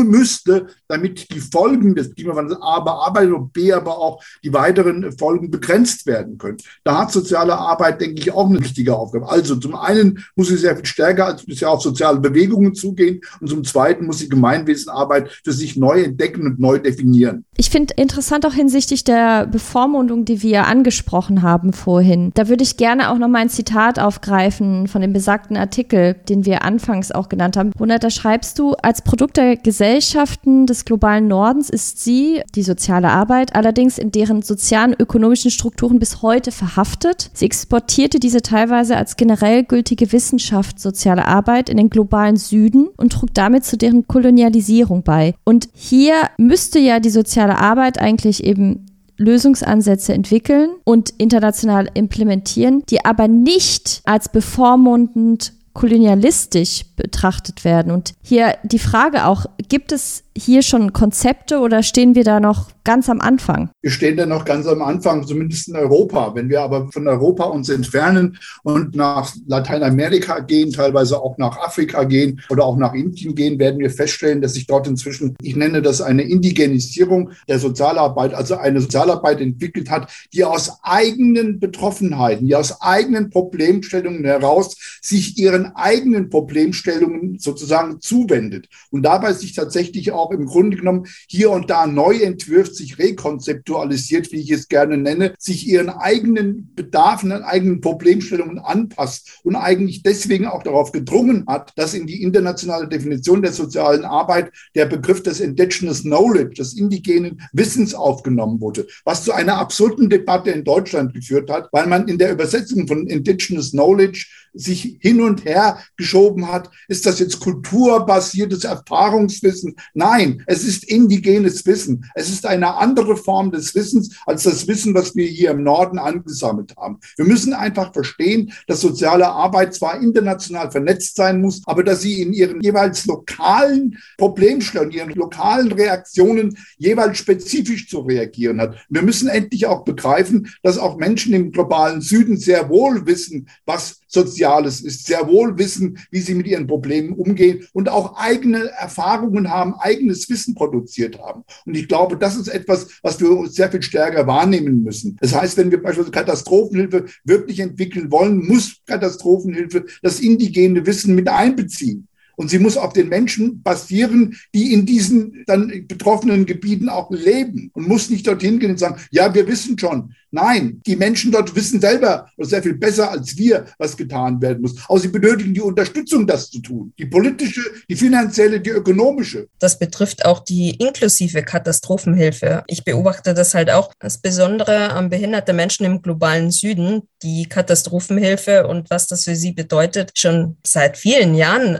[0.09, 5.51] müsste, damit die Folgen des Klimawandels A bearbeitet und B aber auch die weiteren Folgen
[5.51, 6.57] begrenzt werden können.
[6.83, 9.29] Da hat soziale Arbeit, denke ich, auch eine wichtige Aufgabe.
[9.29, 13.47] Also zum einen muss sie sehr viel stärker als bisher auf soziale Bewegungen zugehen und
[13.47, 17.45] zum zweiten muss sie Gemeinwesenarbeit für sich neu entdecken und neu definieren.
[17.55, 22.31] Ich finde interessant auch hinsichtlich der Bevormundung, die wir angesprochen angesprochen haben vorhin.
[22.33, 26.45] Da würde ich gerne auch noch mal ein Zitat aufgreifen von dem besagten Artikel, den
[26.45, 27.71] wir anfangs auch genannt haben.
[27.77, 33.09] Wonach da schreibst du, als Produkt der Gesellschaften des globalen Nordens ist sie, die soziale
[33.09, 37.29] Arbeit, allerdings in deren sozialen ökonomischen Strukturen bis heute verhaftet.
[37.33, 43.13] Sie exportierte diese teilweise als generell gültige Wissenschaft soziale Arbeit in den globalen Süden und
[43.13, 45.33] trug damit zu deren Kolonialisierung bei.
[45.43, 48.86] Und hier müsste ja die soziale Arbeit eigentlich eben
[49.17, 57.91] Lösungsansätze entwickeln und international implementieren, die aber nicht als bevormundend kolonialistisch betrachtet werden.
[57.91, 62.69] Und hier die Frage auch, gibt es hier schon Konzepte oder stehen wir da noch
[62.87, 63.69] ganz am Anfang?
[63.81, 66.33] Wir stehen da noch ganz am Anfang, zumindest in Europa.
[66.35, 72.05] Wenn wir aber von Europa uns entfernen und nach Lateinamerika gehen, teilweise auch nach Afrika
[72.05, 75.81] gehen oder auch nach Indien gehen, werden wir feststellen, dass sich dort inzwischen, ich nenne
[75.81, 82.55] das eine Indigenisierung der Sozialarbeit, also eine Sozialarbeit entwickelt hat, die aus eigenen Betroffenheiten, die
[82.55, 90.31] aus eigenen Problemstellungen heraus sich ihren eigenen Problemstellungen sozusagen zuwendet und dabei sich tatsächlich auch
[90.31, 95.33] im Grunde genommen hier und da neu entwirft, sich rekonzeptualisiert, wie ich es gerne nenne,
[95.37, 101.93] sich ihren eigenen Bedarfen, eigenen Problemstellungen anpasst und eigentlich deswegen auch darauf gedrungen hat, dass
[101.93, 107.93] in die internationale Definition der sozialen Arbeit der Begriff des Indigenous Knowledge, des indigenen Wissens
[107.93, 112.31] aufgenommen wurde, was zu einer absurden Debatte in Deutschland geführt hat, weil man in der
[112.31, 116.69] Übersetzung von Indigenous Knowledge sich hin und her geschoben hat.
[116.87, 119.75] Ist das jetzt kulturbasiertes Erfahrungswissen?
[119.93, 122.05] Nein, es ist indigenes Wissen.
[122.15, 125.99] Es ist eine andere Form des Wissens als das Wissen, was wir hier im Norden
[125.99, 126.99] angesammelt haben.
[127.15, 132.21] Wir müssen einfach verstehen, dass soziale Arbeit zwar international vernetzt sein muss, aber dass sie
[132.21, 138.75] in ihren jeweils lokalen Problemstellungen, ihren lokalen Reaktionen jeweils spezifisch zu reagieren hat.
[138.89, 144.01] Wir müssen endlich auch begreifen, dass auch Menschen im globalen Süden sehr wohl wissen, was
[144.07, 149.49] Soziales ist, sehr wohl wissen, wie sie mit ihren Problemen umgehen und auch eigene Erfahrungen
[149.49, 151.43] haben, eigenes Wissen produziert haben.
[151.65, 155.17] Und ich glaube, das ist etwas, was wir sehr viel stärker wahrnehmen müssen.
[155.19, 161.27] Das heißt, wenn wir beispielsweise Katastrophenhilfe wirklich entwickeln wollen, muss Katastrophenhilfe das indigene Wissen mit
[161.27, 162.07] einbeziehen.
[162.37, 167.71] Und sie muss auf den Menschen basieren, die in diesen dann betroffenen Gebieten auch leben
[167.73, 171.55] und muss nicht dorthin gehen und sagen, ja, wir wissen schon, Nein, die Menschen dort
[171.55, 174.75] wissen selber sehr viel besser als wir, was getan werden muss.
[174.89, 176.93] Aber sie benötigen die Unterstützung, das zu tun.
[176.99, 179.47] Die politische, die finanzielle, die ökonomische.
[179.59, 182.63] Das betrifft auch die inklusive Katastrophenhilfe.
[182.67, 188.67] Ich beobachte das halt auch das Besondere an behinderte Menschen im globalen Süden, die Katastrophenhilfe
[188.67, 191.77] und was das für sie bedeutet, schon seit vielen Jahren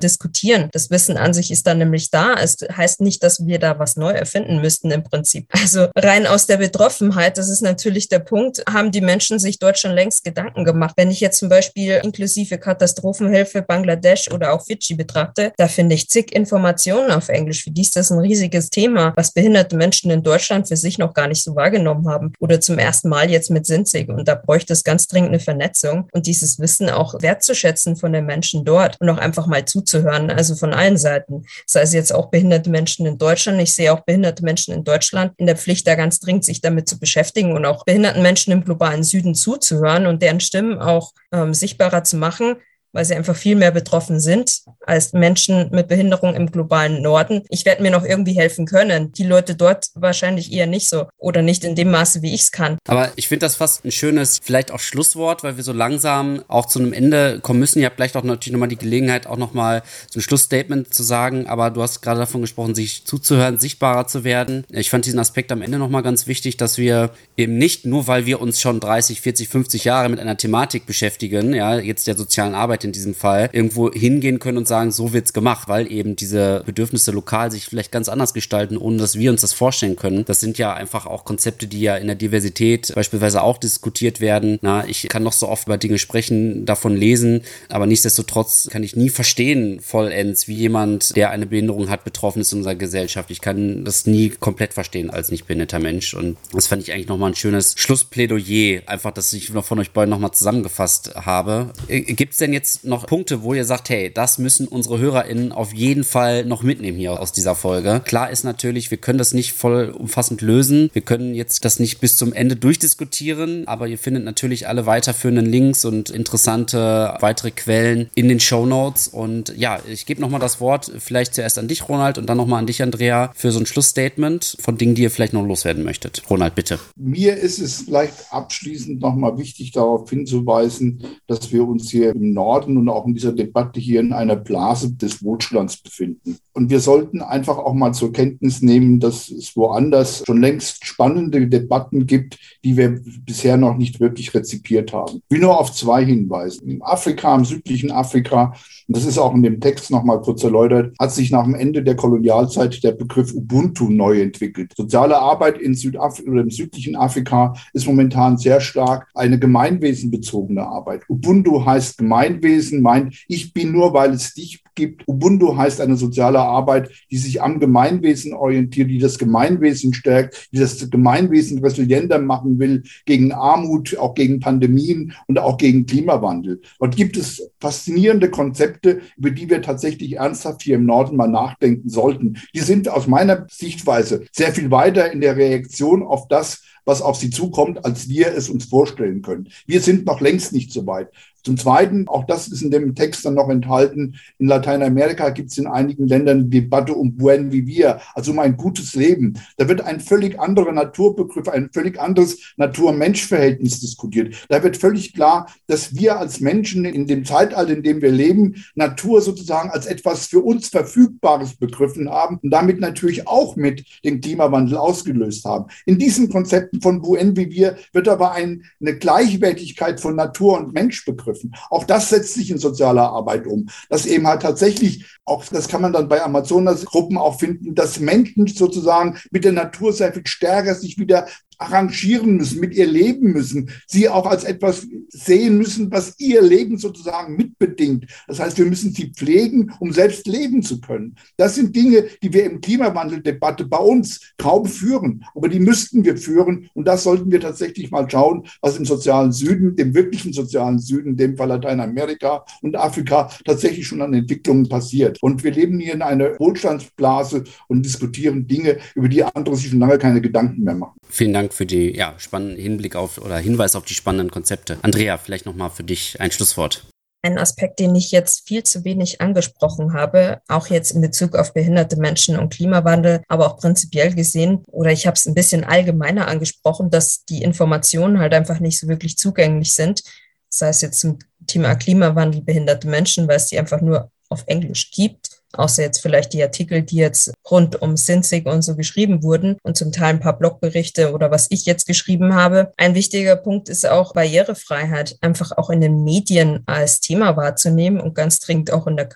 [0.48, 0.70] diskutieren.
[0.72, 2.36] Das Wissen an sich ist dann nämlich da.
[2.36, 5.48] Es heißt nicht, dass wir da was neu erfinden müssten im Prinzip.
[5.68, 9.60] Also rein aus der Betroffenheit, das ist natürlich der Punkt, Punkt haben die Menschen sich
[9.60, 10.94] dort schon längst Gedanken gemacht.
[10.96, 16.08] Wenn ich jetzt zum Beispiel inklusive Katastrophenhilfe Bangladesch oder auch Fidschi betrachte, da finde ich
[16.08, 17.64] zig Informationen auf Englisch.
[17.64, 21.14] Für die ist das ein riesiges Thema, was behinderte Menschen in Deutschland für sich noch
[21.14, 24.08] gar nicht so wahrgenommen haben oder zum ersten Mal jetzt mit Sinzig.
[24.08, 28.26] Und da bräuchte es ganz dringend eine Vernetzung und dieses Wissen auch wertzuschätzen von den
[28.26, 31.46] Menschen dort und auch einfach mal zuzuhören, also von allen Seiten.
[31.66, 33.62] Sei es jetzt auch behinderte Menschen in Deutschland.
[33.62, 36.88] Ich sehe auch behinderte Menschen in Deutschland in der Pflicht, da ganz dringend sich damit
[36.88, 41.54] zu beschäftigen und auch behinderten Menschen im globalen Süden zuzuhören und deren Stimmen auch ähm,
[41.54, 42.58] sichtbarer zu machen,
[42.94, 47.44] weil sie einfach viel mehr betroffen sind als Menschen mit Behinderung im globalen Norden.
[47.50, 49.12] Ich werde mir noch irgendwie helfen können.
[49.12, 52.52] Die Leute dort wahrscheinlich eher nicht so oder nicht in dem Maße, wie ich es
[52.52, 52.78] kann.
[52.88, 56.66] Aber ich finde das fast ein schönes, vielleicht auch Schlusswort, weil wir so langsam auch
[56.66, 57.80] zu einem Ende kommen müssen.
[57.80, 61.48] Ihr habt vielleicht auch natürlich nochmal die Gelegenheit, auch nochmal so ein Schlussstatement zu sagen.
[61.48, 64.66] Aber du hast gerade davon gesprochen, sich zuzuhören, sichtbarer zu werden.
[64.70, 68.26] Ich fand diesen Aspekt am Ende nochmal ganz wichtig, dass wir eben nicht nur, weil
[68.26, 72.56] wir uns schon 30, 40, 50 Jahre mit einer Thematik beschäftigen, ja, jetzt der sozialen
[72.56, 76.64] Arbeit in diesem Fall, irgendwo hingehen können und sagen, so wird's gemacht, weil eben diese
[76.66, 80.26] Bedürfnisse lokal sich vielleicht ganz anders gestalten, ohne dass wir uns das vorstellen können.
[80.26, 84.60] Das sind ja einfach auch Konzepte, die ja in der Diversität beispielsweise auch diskutiert werden.
[84.62, 88.96] Na, ich kann noch so oft über Dinge sprechen, davon lesen, aber nichtsdestotrotz kann ich
[88.96, 93.32] nie verstehen vollends, wie jemand, der eine Behinderung hat, betroffen ist in unserer Gesellschaft.
[93.32, 96.14] Ich kann das nie komplett verstehen als nicht behinderter Mensch.
[96.14, 99.92] Und das fand ich eigentlich nochmal ein schönes Schlussplädoyer, einfach, dass ich noch von euch
[99.92, 101.72] beiden nochmal zusammengefasst habe.
[101.88, 105.52] Äh, Gibt es denn jetzt noch Punkte, wo ihr sagt, hey, das müssen unsere HörerInnen
[105.52, 108.02] auf jeden Fall noch mitnehmen hier aus dieser Folge.
[108.06, 110.90] Klar ist natürlich, wir können das nicht vollumfassend lösen.
[110.94, 115.46] Wir können jetzt das nicht bis zum Ende durchdiskutieren, aber ihr findet natürlich alle weiterführenden
[115.46, 119.08] Links und interessante weitere Quellen in den Show Notes.
[119.08, 122.60] Und ja, ich gebe nochmal das Wort vielleicht zuerst an dich, Ronald, und dann nochmal
[122.60, 126.24] an dich, Andrea, für so ein Schlussstatement von Dingen, die ihr vielleicht noch loswerden möchtet.
[126.30, 126.80] Ronald, bitte.
[126.96, 132.57] Mir ist es vielleicht abschließend nochmal wichtig, darauf hinzuweisen, dass wir uns hier im Norden
[132.66, 136.38] und auch in dieser Debatte hier in einer Blase des Wohlstands befinden.
[136.54, 141.48] Und wir sollten einfach auch mal zur Kenntnis nehmen, dass es woanders schon längst spannende
[141.48, 145.22] Debatten gibt, die wir bisher noch nicht wirklich rezipiert haben.
[145.30, 146.68] Ich will nur auf zwei hinweisen.
[146.68, 148.56] Im Afrika, im südlichen Afrika,
[148.88, 151.84] und das ist auch in dem Text nochmal kurz erläutert, hat sich nach dem Ende
[151.84, 154.74] der Kolonialzeit der Begriff Ubuntu neu entwickelt.
[154.76, 161.02] Soziale Arbeit in Südafrika oder im südlichen Afrika ist momentan sehr stark eine gemeinwesenbezogene Arbeit.
[161.08, 162.47] Ubuntu heißt Gemeinwesen,
[162.82, 165.04] meint, ich bin nur, weil es dich gibt.
[165.06, 170.60] Ubuntu heißt eine soziale Arbeit, die sich am Gemeinwesen orientiert, die das Gemeinwesen stärkt, die
[170.60, 176.62] das Gemeinwesen resilienter machen will gegen Armut, auch gegen Pandemien und auch gegen Klimawandel.
[176.80, 181.90] Dort gibt es faszinierende Konzepte, über die wir tatsächlich ernsthaft hier im Norden mal nachdenken
[181.90, 182.38] sollten.
[182.56, 187.18] Die sind aus meiner Sichtweise sehr viel weiter in der Reaktion auf das, was auf
[187.18, 189.50] sie zukommt, als wir es uns vorstellen können.
[189.66, 191.10] Wir sind noch längst nicht so weit.
[191.44, 195.52] Zum Zweiten, auch das ist in dem Text dann noch enthalten, in Latein Lateinamerika gibt
[195.52, 199.36] es in einigen Ländern die Debatte um Buen Vivir, also um ein gutes Leben.
[199.56, 204.36] Da wird ein völlig anderer Naturbegriff, ein völlig anderes Natur-Mensch-Verhältnis diskutiert.
[204.50, 208.56] Da wird völlig klar, dass wir als Menschen in dem Zeitalter, in dem wir leben,
[208.76, 214.20] Natur sozusagen als etwas für uns Verfügbares begriffen haben und damit natürlich auch mit dem
[214.20, 215.68] Klimawandel ausgelöst haben.
[215.86, 221.06] In diesen Konzepten von Buen Vivir wird aber ein, eine Gleichwertigkeit von Natur und Mensch
[221.06, 221.56] begriffen.
[221.70, 223.70] Auch das setzt sich in sozialer Arbeit um.
[223.90, 228.48] Dass eben halt tatsächlich, auch das kann man dann bei Amazonas-Gruppen auch finden, dass Menschen
[228.48, 231.28] sozusagen mit der Natur sehr viel stärker sich wieder
[231.58, 236.78] arrangieren müssen, mit ihr leben müssen, sie auch als etwas sehen müssen, was ihr Leben
[236.78, 238.06] sozusagen mitbedingt.
[238.28, 241.16] Das heißt, wir müssen sie pflegen, um selbst leben zu können.
[241.38, 246.18] Das sind Dinge, die wir im Klimawandeldebatte bei uns kaum führen, aber die müssten wir
[246.18, 250.80] führen und das sollten wir tatsächlich mal schauen, was im sozialen Süden, dem wirklichen sozialen
[250.80, 255.18] Süden, dem Fall Lateinamerika und Afrika tatsächlich schon an Entwicklungen passiert.
[255.22, 259.80] Und wir leben hier in einer Wohlstandsblase und diskutieren Dinge, über die andere sich schon
[259.80, 260.98] lange keine Gedanken mehr machen.
[261.10, 264.78] Vielen Dank für die ja, spannenden Hinblick auf oder Hinweis auf die spannenden Konzepte.
[264.82, 266.86] Andrea, vielleicht nochmal für dich ein Schlusswort.
[267.24, 271.54] Ein Aspekt, den ich jetzt viel zu wenig angesprochen habe, auch jetzt in Bezug auf
[271.54, 276.28] behinderte Menschen und Klimawandel, aber auch prinzipiell gesehen, oder ich habe es ein bisschen allgemeiner
[276.28, 280.04] angesprochen, dass die Informationen halt einfach nicht so wirklich zugänglich sind.
[280.50, 284.92] Sei es jetzt zum Thema Klimawandel, behinderte Menschen, weil es die einfach nur auf Englisch
[284.92, 289.58] gibt außer jetzt vielleicht die Artikel, die jetzt rund um Sinzig und so geschrieben wurden
[289.64, 292.74] und zum Teil ein paar Blogberichte oder was ich jetzt geschrieben habe.
[292.78, 298.16] Ein wichtiger Punkt ist auch Barrierefreiheit, einfach auch in den Medien als Thema wahrzunehmen und
[298.16, 299.08] ganz dringend auch in der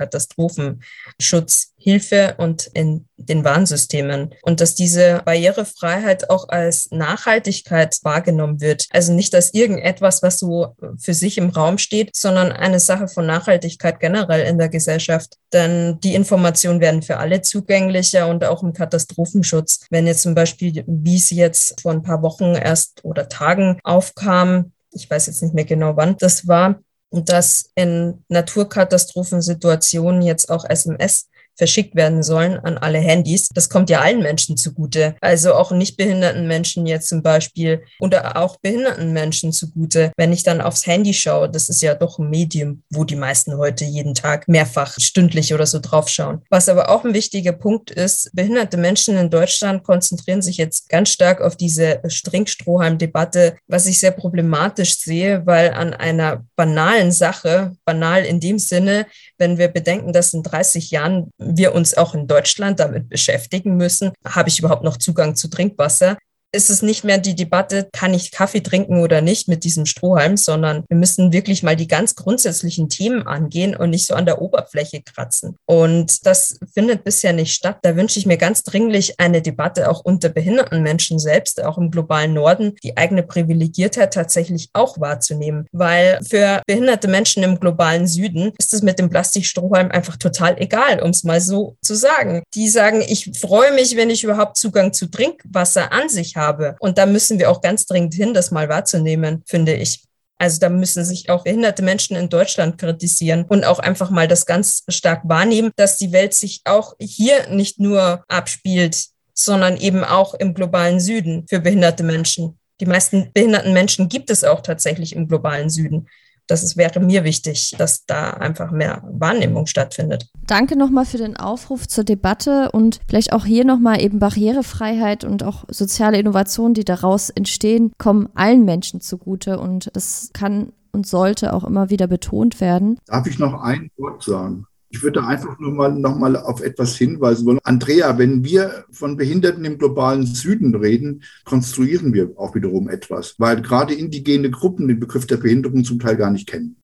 [1.82, 8.88] Katastrophenschutzhilfe und in den Warnsystemen und dass diese Barrierefreiheit auch als Nachhaltigkeit wahrgenommen wird.
[8.92, 13.26] Also nicht als irgendetwas, was so für sich im Raum steht, sondern eine Sache von
[13.26, 15.38] Nachhaltigkeit generell in der Gesellschaft.
[15.54, 19.86] Denn die Informationen werden für alle zugänglicher und auch im Katastrophenschutz.
[19.90, 24.72] Wenn jetzt zum Beispiel, wie es jetzt vor ein paar Wochen erst oder Tagen aufkam,
[24.94, 26.80] ich weiß jetzt nicht mehr genau wann das war,
[27.12, 31.28] dass in Naturkatastrophensituationen jetzt auch SMS
[31.58, 33.48] verschickt werden sollen an alle Handys.
[33.54, 35.16] Das kommt ja allen Menschen zugute.
[35.22, 40.12] Also auch nicht behinderten Menschen jetzt zum Beispiel oder auch behinderten Menschen zugute.
[40.18, 43.58] Wenn ich dann aufs Handy schaue, das ist ja doch ein Medium, wo die meisten
[43.58, 46.42] heute jeden Tag mehrfach stündlich oder so draufschauen.
[46.50, 51.10] Was aber auch ein wichtiger Punkt ist, behinderte Menschen in Deutschland konzentrieren sich jetzt ganz
[51.10, 58.24] stark auf diese Stringstrohhalm-Debatte, was ich sehr problematisch sehe, weil an einer banalen Sache, banal
[58.24, 59.06] in dem Sinne,
[59.38, 64.12] wenn wir bedenken, dass in 30 Jahren wir uns auch in Deutschland damit beschäftigen müssen,
[64.26, 66.18] habe ich überhaupt noch Zugang zu Trinkwasser?
[66.54, 70.36] Ist es nicht mehr die Debatte, kann ich Kaffee trinken oder nicht mit diesem Strohhalm,
[70.36, 74.42] sondern wir müssen wirklich mal die ganz grundsätzlichen Themen angehen und nicht so an der
[74.42, 75.56] Oberfläche kratzen.
[75.66, 77.80] Und das findet bisher nicht statt.
[77.84, 81.90] Da wünsche ich mir ganz dringlich eine Debatte auch unter behinderten Menschen selbst, auch im
[81.90, 85.68] globalen Norden, die eigene Privilegiertheit tatsächlich auch wahrzunehmen.
[85.72, 91.02] Weil für behinderte Menschen im globalen Süden ist es mit dem Plastikstrohhalm einfach total egal,
[91.02, 92.44] um es mal so zu sagen.
[92.54, 96.76] Die sagen, ich freue mich, wenn ich überhaupt Zugang zu Trinkwasser an sich habe habe.
[96.80, 100.04] Und da müssen wir auch ganz dringend hin, das mal wahrzunehmen, finde ich.
[100.42, 104.48] Also da müssen sich auch behinderte Menschen in Deutschland kritisieren und auch einfach mal das
[104.48, 110.34] ganz stark wahrnehmen, dass die Welt sich auch hier nicht nur abspielt, sondern eben auch
[110.34, 112.58] im globalen Süden für behinderte Menschen.
[112.80, 116.08] Die meisten behinderten Menschen gibt es auch tatsächlich im globalen Süden
[116.48, 120.30] das ist, wäre mir wichtig, dass da einfach mehr Wahrnehmung stattfindet.
[120.46, 125.44] Danke nochmal für den Aufruf zur Debatte und vielleicht auch hier nochmal eben Barrierefreiheit und
[125.44, 131.54] auch soziale Innovationen, die daraus entstehen, kommen allen Menschen zugute und das kann und sollte
[131.54, 133.00] auch immer wieder betont werden.
[133.06, 134.66] Darf ich noch ein Wort sagen?
[134.94, 137.60] Ich würde einfach nur mal noch mal auf etwas hinweisen wollen.
[137.64, 143.62] Andrea, wenn wir von Behinderten im globalen Süden reden, konstruieren wir auch wiederum etwas, weil
[143.62, 146.76] gerade indigene Gruppen den Begriff der Behinderung zum Teil gar nicht kennen.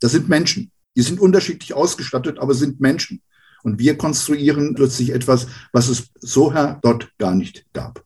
[0.00, 0.72] Das sind Menschen.
[0.96, 3.22] Die sind unterschiedlich ausgestattet, aber sind Menschen.
[3.62, 6.52] Und wir konstruieren plötzlich etwas, was es so
[6.82, 8.04] dort gar nicht gab.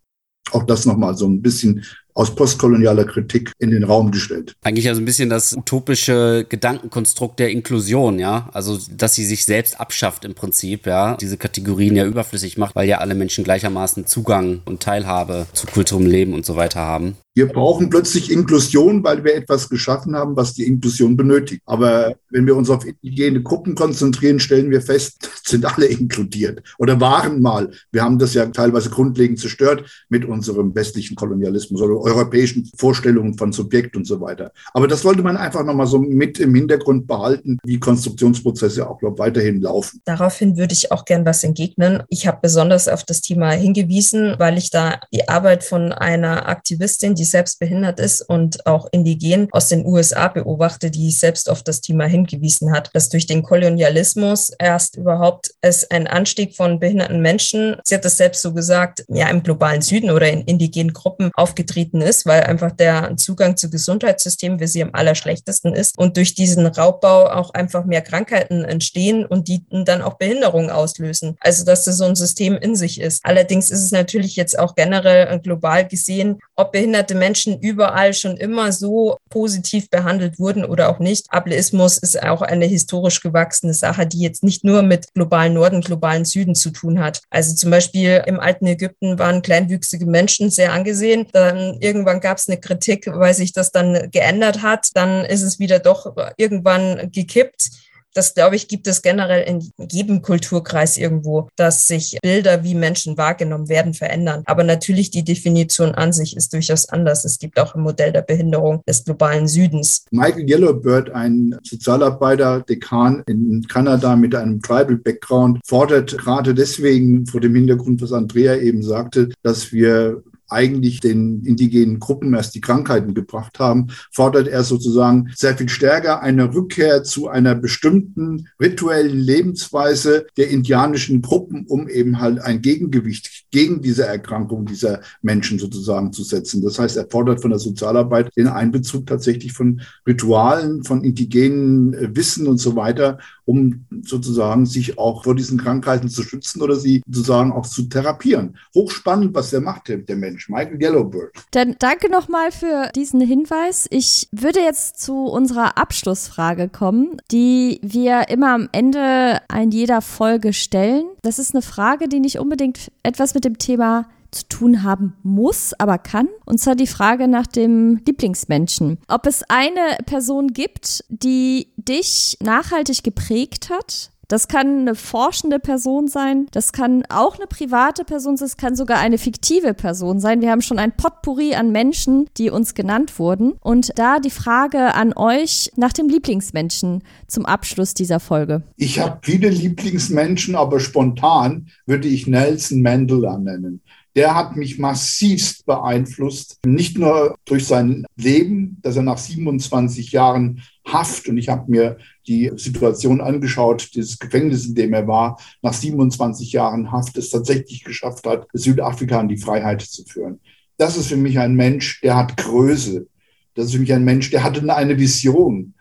[0.53, 1.83] Auch das nochmal so ein bisschen
[2.17, 4.55] aus postkolonialer Kritik in den Raum gestellt.
[4.63, 8.49] Eigentlich also ein bisschen das utopische Gedankenkonstrukt der Inklusion, ja.
[8.53, 11.17] Also, dass sie sich selbst abschafft im Prinzip, ja.
[11.17, 16.11] Diese Kategorien ja überflüssig macht, weil ja alle Menschen gleichermaßen Zugang und Teilhabe zu kulturellem
[16.11, 17.17] Leben und so weiter haben.
[17.37, 21.61] Wir brauchen plötzlich Inklusion, weil wir etwas geschaffen haben, was die Inklusion benötigt.
[21.67, 26.99] Aber wenn wir uns auf indigene Gruppen konzentrieren, stellen wir fest, sind alle inkludiert oder
[26.99, 27.71] waren mal.
[27.93, 33.53] Wir haben das ja teilweise grundlegend zerstört mit unserem westlichen Kolonialismus oder europäischen Vorstellungen von
[33.53, 34.51] Subjekt und so weiter.
[34.73, 39.19] Aber das sollte man einfach nochmal so mit im Hintergrund behalten, wie Konstruktionsprozesse auch glaub,
[39.19, 40.01] weiterhin laufen.
[40.07, 42.03] Daraufhin würde ich auch gern was entgegnen.
[42.09, 47.15] Ich habe besonders auf das Thema hingewiesen, weil ich da die Arbeit von einer Aktivistin,
[47.15, 51.81] die selbst behindert ist und auch indigen aus den USA beobachte, die selbst auf das
[51.81, 57.77] Thema hingewiesen hat, dass durch den Kolonialismus erst überhaupt es ein Anstieg von behinderten Menschen,
[57.85, 62.01] sie hat das selbst so gesagt, ja im globalen Süden oder in indigenen Gruppen aufgetreten
[62.01, 66.67] ist, weil einfach der Zugang zu Gesundheitssystemen für sie am allerschlechtesten ist und durch diesen
[66.67, 71.37] Raubbau auch einfach mehr Krankheiten entstehen und die dann auch Behinderungen auslösen.
[71.41, 73.25] Also dass das so ein System in sich ist.
[73.25, 78.73] Allerdings ist es natürlich jetzt auch generell global gesehen, ob behinderte Menschen überall schon immer
[78.73, 81.27] so positiv behandelt wurden oder auch nicht.
[81.31, 86.25] Ableismus ist auch eine historisch gewachsene Sache, die jetzt nicht nur mit globalen Norden, globalen
[86.25, 87.23] Süden zu tun hat.
[87.31, 91.27] Also zum Beispiel im alten Ägypten waren kleinwüchsige Menschen sehr angesehen.
[91.33, 94.89] Dann irgendwann gab es eine Kritik, weil sich das dann geändert hat.
[94.95, 97.71] Dann ist es wieder doch irgendwann gekippt
[98.17, 103.19] das, glaube ich, gibt es generell in jedem Kulturkreis irgendwo, dass sich Bilder, wie Menschen
[103.19, 104.43] wahrgenommen werden, verändern.
[104.47, 107.25] Aber natürlich die Definition an sich ist durchaus anders.
[107.25, 110.07] Es gibt auch ein Modell der Behinderung des globalen Südens.
[110.11, 117.41] Michael Yellowbird, ein Sozialarbeiter, Dekan in Kanada mit einem Tribal Background, fordert gerade deswegen vor
[117.41, 123.15] dem Hintergrund, was Andrea eben sagte, dass wir eigentlich den indigenen Gruppen erst die Krankheiten
[123.15, 130.27] gebracht haben, fordert er sozusagen sehr viel stärker eine Rückkehr zu einer bestimmten rituellen Lebensweise
[130.37, 136.25] der indianischen Gruppen, um eben halt ein Gegengewicht gegen diese Erkrankung dieser Menschen sozusagen zu
[136.25, 136.63] setzen.
[136.63, 142.15] Das heißt, er fordert von der Sozialarbeit den Einbezug tatsächlich von Ritualen, von indigenen äh,
[142.15, 147.03] Wissen und so weiter, um sozusagen sich auch vor diesen Krankheiten zu schützen oder sie
[147.07, 148.57] sozusagen auch zu therapieren.
[148.75, 150.36] Hochspannend, was der macht, der Mensch.
[150.49, 151.33] Michael Yellowbird.
[151.51, 153.87] Dann danke nochmal für diesen Hinweis.
[153.91, 160.53] Ich würde jetzt zu unserer Abschlussfrage kommen, die wir immer am Ende in jeder Folge
[160.53, 161.07] stellen.
[161.23, 165.73] Das ist eine Frage, die nicht unbedingt etwas mit dem Thema zu tun haben muss,
[165.79, 166.29] aber kann.
[166.45, 168.99] Und zwar die Frage nach dem Lieblingsmenschen.
[169.09, 176.09] Ob es eine Person gibt, die dich nachhaltig geprägt hat, das kann eine forschende Person
[176.09, 180.41] sein, das kann auch eine private Person sein, es kann sogar eine fiktive Person sein.
[180.41, 183.53] Wir haben schon ein Potpourri an Menschen, die uns genannt wurden.
[183.61, 188.63] Und da die Frage an euch nach dem Lieblingsmenschen zum Abschluss dieser Folge.
[188.77, 193.83] Ich habe viele Lieblingsmenschen, aber spontan würde ich Nelson Mandela nennen
[194.17, 196.59] der hat mich massivst beeinflusst.
[196.65, 201.99] Nicht nur durch sein Leben, dass er nach 27 Jahren Haft, und ich habe mir
[202.27, 207.85] die Situation angeschaut, dieses Gefängnis, in dem er war, nach 27 Jahren Haft es tatsächlich
[207.85, 210.41] geschafft hat, Südafrika in die Freiheit zu führen.
[210.79, 213.07] Das ist für mich ein Mensch, der hat Größe.
[213.55, 215.75] Das ist für mich ein Mensch, der hatte eine Vision.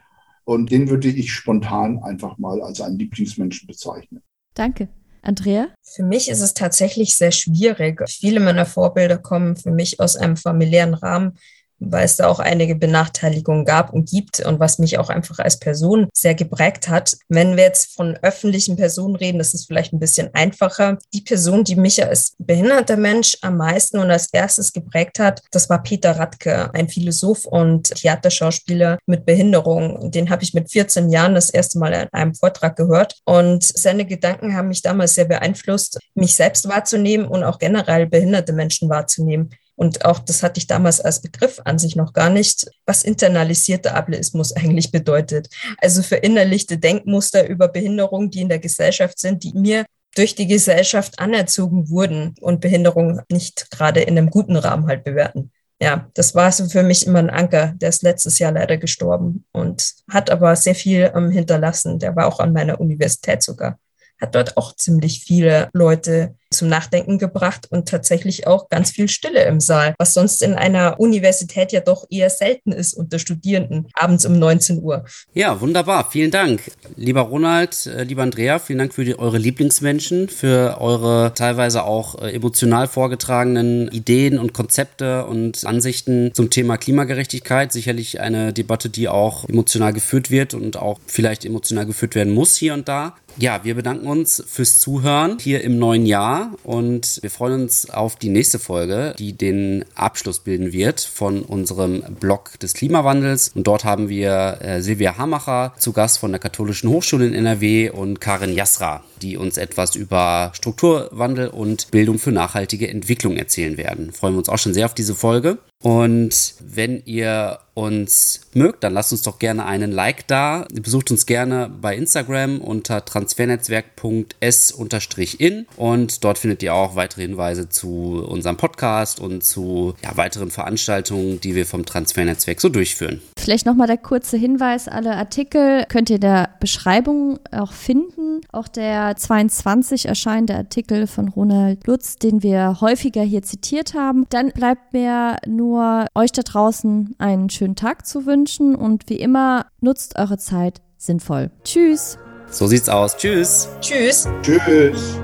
[0.44, 4.22] Und den würde ich spontan einfach mal als einen Lieblingsmenschen bezeichnen.
[4.54, 4.90] Danke.
[5.22, 5.70] Andrea?
[5.82, 8.02] Für mich ist es tatsächlich sehr schwierig.
[8.08, 11.34] Viele meiner Vorbilder kommen für mich aus einem familiären Rahmen
[11.80, 15.60] weil es da auch einige Benachteiligungen gab und gibt und was mich auch einfach als
[15.60, 17.18] Person sehr geprägt hat.
[17.30, 20.98] Wenn wir jetzt von öffentlichen Personen reden, das ist vielleicht ein bisschen einfacher.
[21.14, 25.70] Die Person, die mich als behinderter Mensch am meisten und als erstes geprägt hat, das
[25.70, 30.12] war Peter Radke, ein Philosoph und Theaterschauspieler mit Behinderung.
[30.12, 34.06] Den habe ich mit 14 Jahren das erste Mal in einem Vortrag gehört und seine
[34.06, 39.50] Gedanken haben mich damals sehr beeinflusst, mich selbst wahrzunehmen und auch generell behinderte Menschen wahrzunehmen.
[39.76, 43.96] Und auch das hatte ich damals als Begriff an sich noch gar nicht, was internalisierter
[43.96, 45.50] Ableismus eigentlich bedeutet.
[45.80, 51.20] Also verinnerlichte Denkmuster über Behinderung, die in der Gesellschaft sind, die mir durch die Gesellschaft
[51.20, 55.52] anerzogen wurden und Behinderung nicht gerade in einem guten Rahmen halt bewerten.
[55.82, 57.74] Ja, das war so für mich immer ein Anker.
[57.76, 62.00] Der ist letztes Jahr leider gestorben und hat aber sehr viel ähm, hinterlassen.
[62.00, 63.78] Der war auch an meiner Universität sogar.
[64.22, 69.44] Hat dort auch ziemlich viele Leute zum Nachdenken gebracht und tatsächlich auch ganz viel Stille
[69.46, 74.26] im Saal, was sonst in einer Universität ja doch eher selten ist unter Studierenden, abends
[74.26, 75.06] um 19 Uhr.
[75.34, 76.10] Ja, wunderbar.
[76.12, 76.62] Vielen Dank.
[76.96, 82.22] Lieber Ronald, äh, lieber Andrea, vielen Dank für die, eure Lieblingsmenschen, für eure teilweise auch
[82.22, 87.72] äh, emotional vorgetragenen Ideen und Konzepte und Ansichten zum Thema Klimagerechtigkeit.
[87.72, 92.56] Sicherlich eine Debatte, die auch emotional geführt wird und auch vielleicht emotional geführt werden muss
[92.56, 93.16] hier und da.
[93.38, 98.16] Ja, wir bedanken uns fürs Zuhören hier im neuen Jahr Und wir freuen uns auf
[98.16, 103.52] die nächste Folge, die den Abschluss bilden wird von unserem Blog des Klimawandels.
[103.56, 107.90] Und dort haben wir äh, Silvia Hamacher zu Gast von der Katholischen Hochschule in NRW
[107.90, 114.12] und Karin Jasra, die uns etwas über Strukturwandel und Bildung für nachhaltige Entwicklung erzählen werden.
[114.12, 115.58] Freuen wir uns auch schon sehr auf diese Folge.
[115.86, 120.66] Und wenn ihr uns mögt, dann lasst uns doch gerne einen Like da.
[120.74, 128.26] Besucht uns gerne bei Instagram unter transfernetzwerk.s-in und dort findet ihr auch weitere Hinweise zu
[128.28, 133.22] unserem Podcast und zu ja, weiteren Veranstaltungen, die wir vom Transfernetzwerk so durchführen.
[133.38, 138.42] Vielleicht nochmal der kurze Hinweis, alle Artikel könnt ihr in der Beschreibung auch finden.
[138.52, 144.26] Auch der 22 erscheinende Artikel von Ronald Lutz, den wir häufiger hier zitiert haben.
[144.30, 149.68] Dann bleibt mir nur euch da draußen einen schönen Tag zu wünschen und wie immer
[149.82, 151.52] nutzt eure Zeit sinnvoll.
[151.64, 152.18] Tschüss.
[152.50, 153.18] So sieht's aus.
[153.18, 153.70] Tschüss.
[153.82, 154.28] Tschüss.
[154.42, 155.20] Tschüss.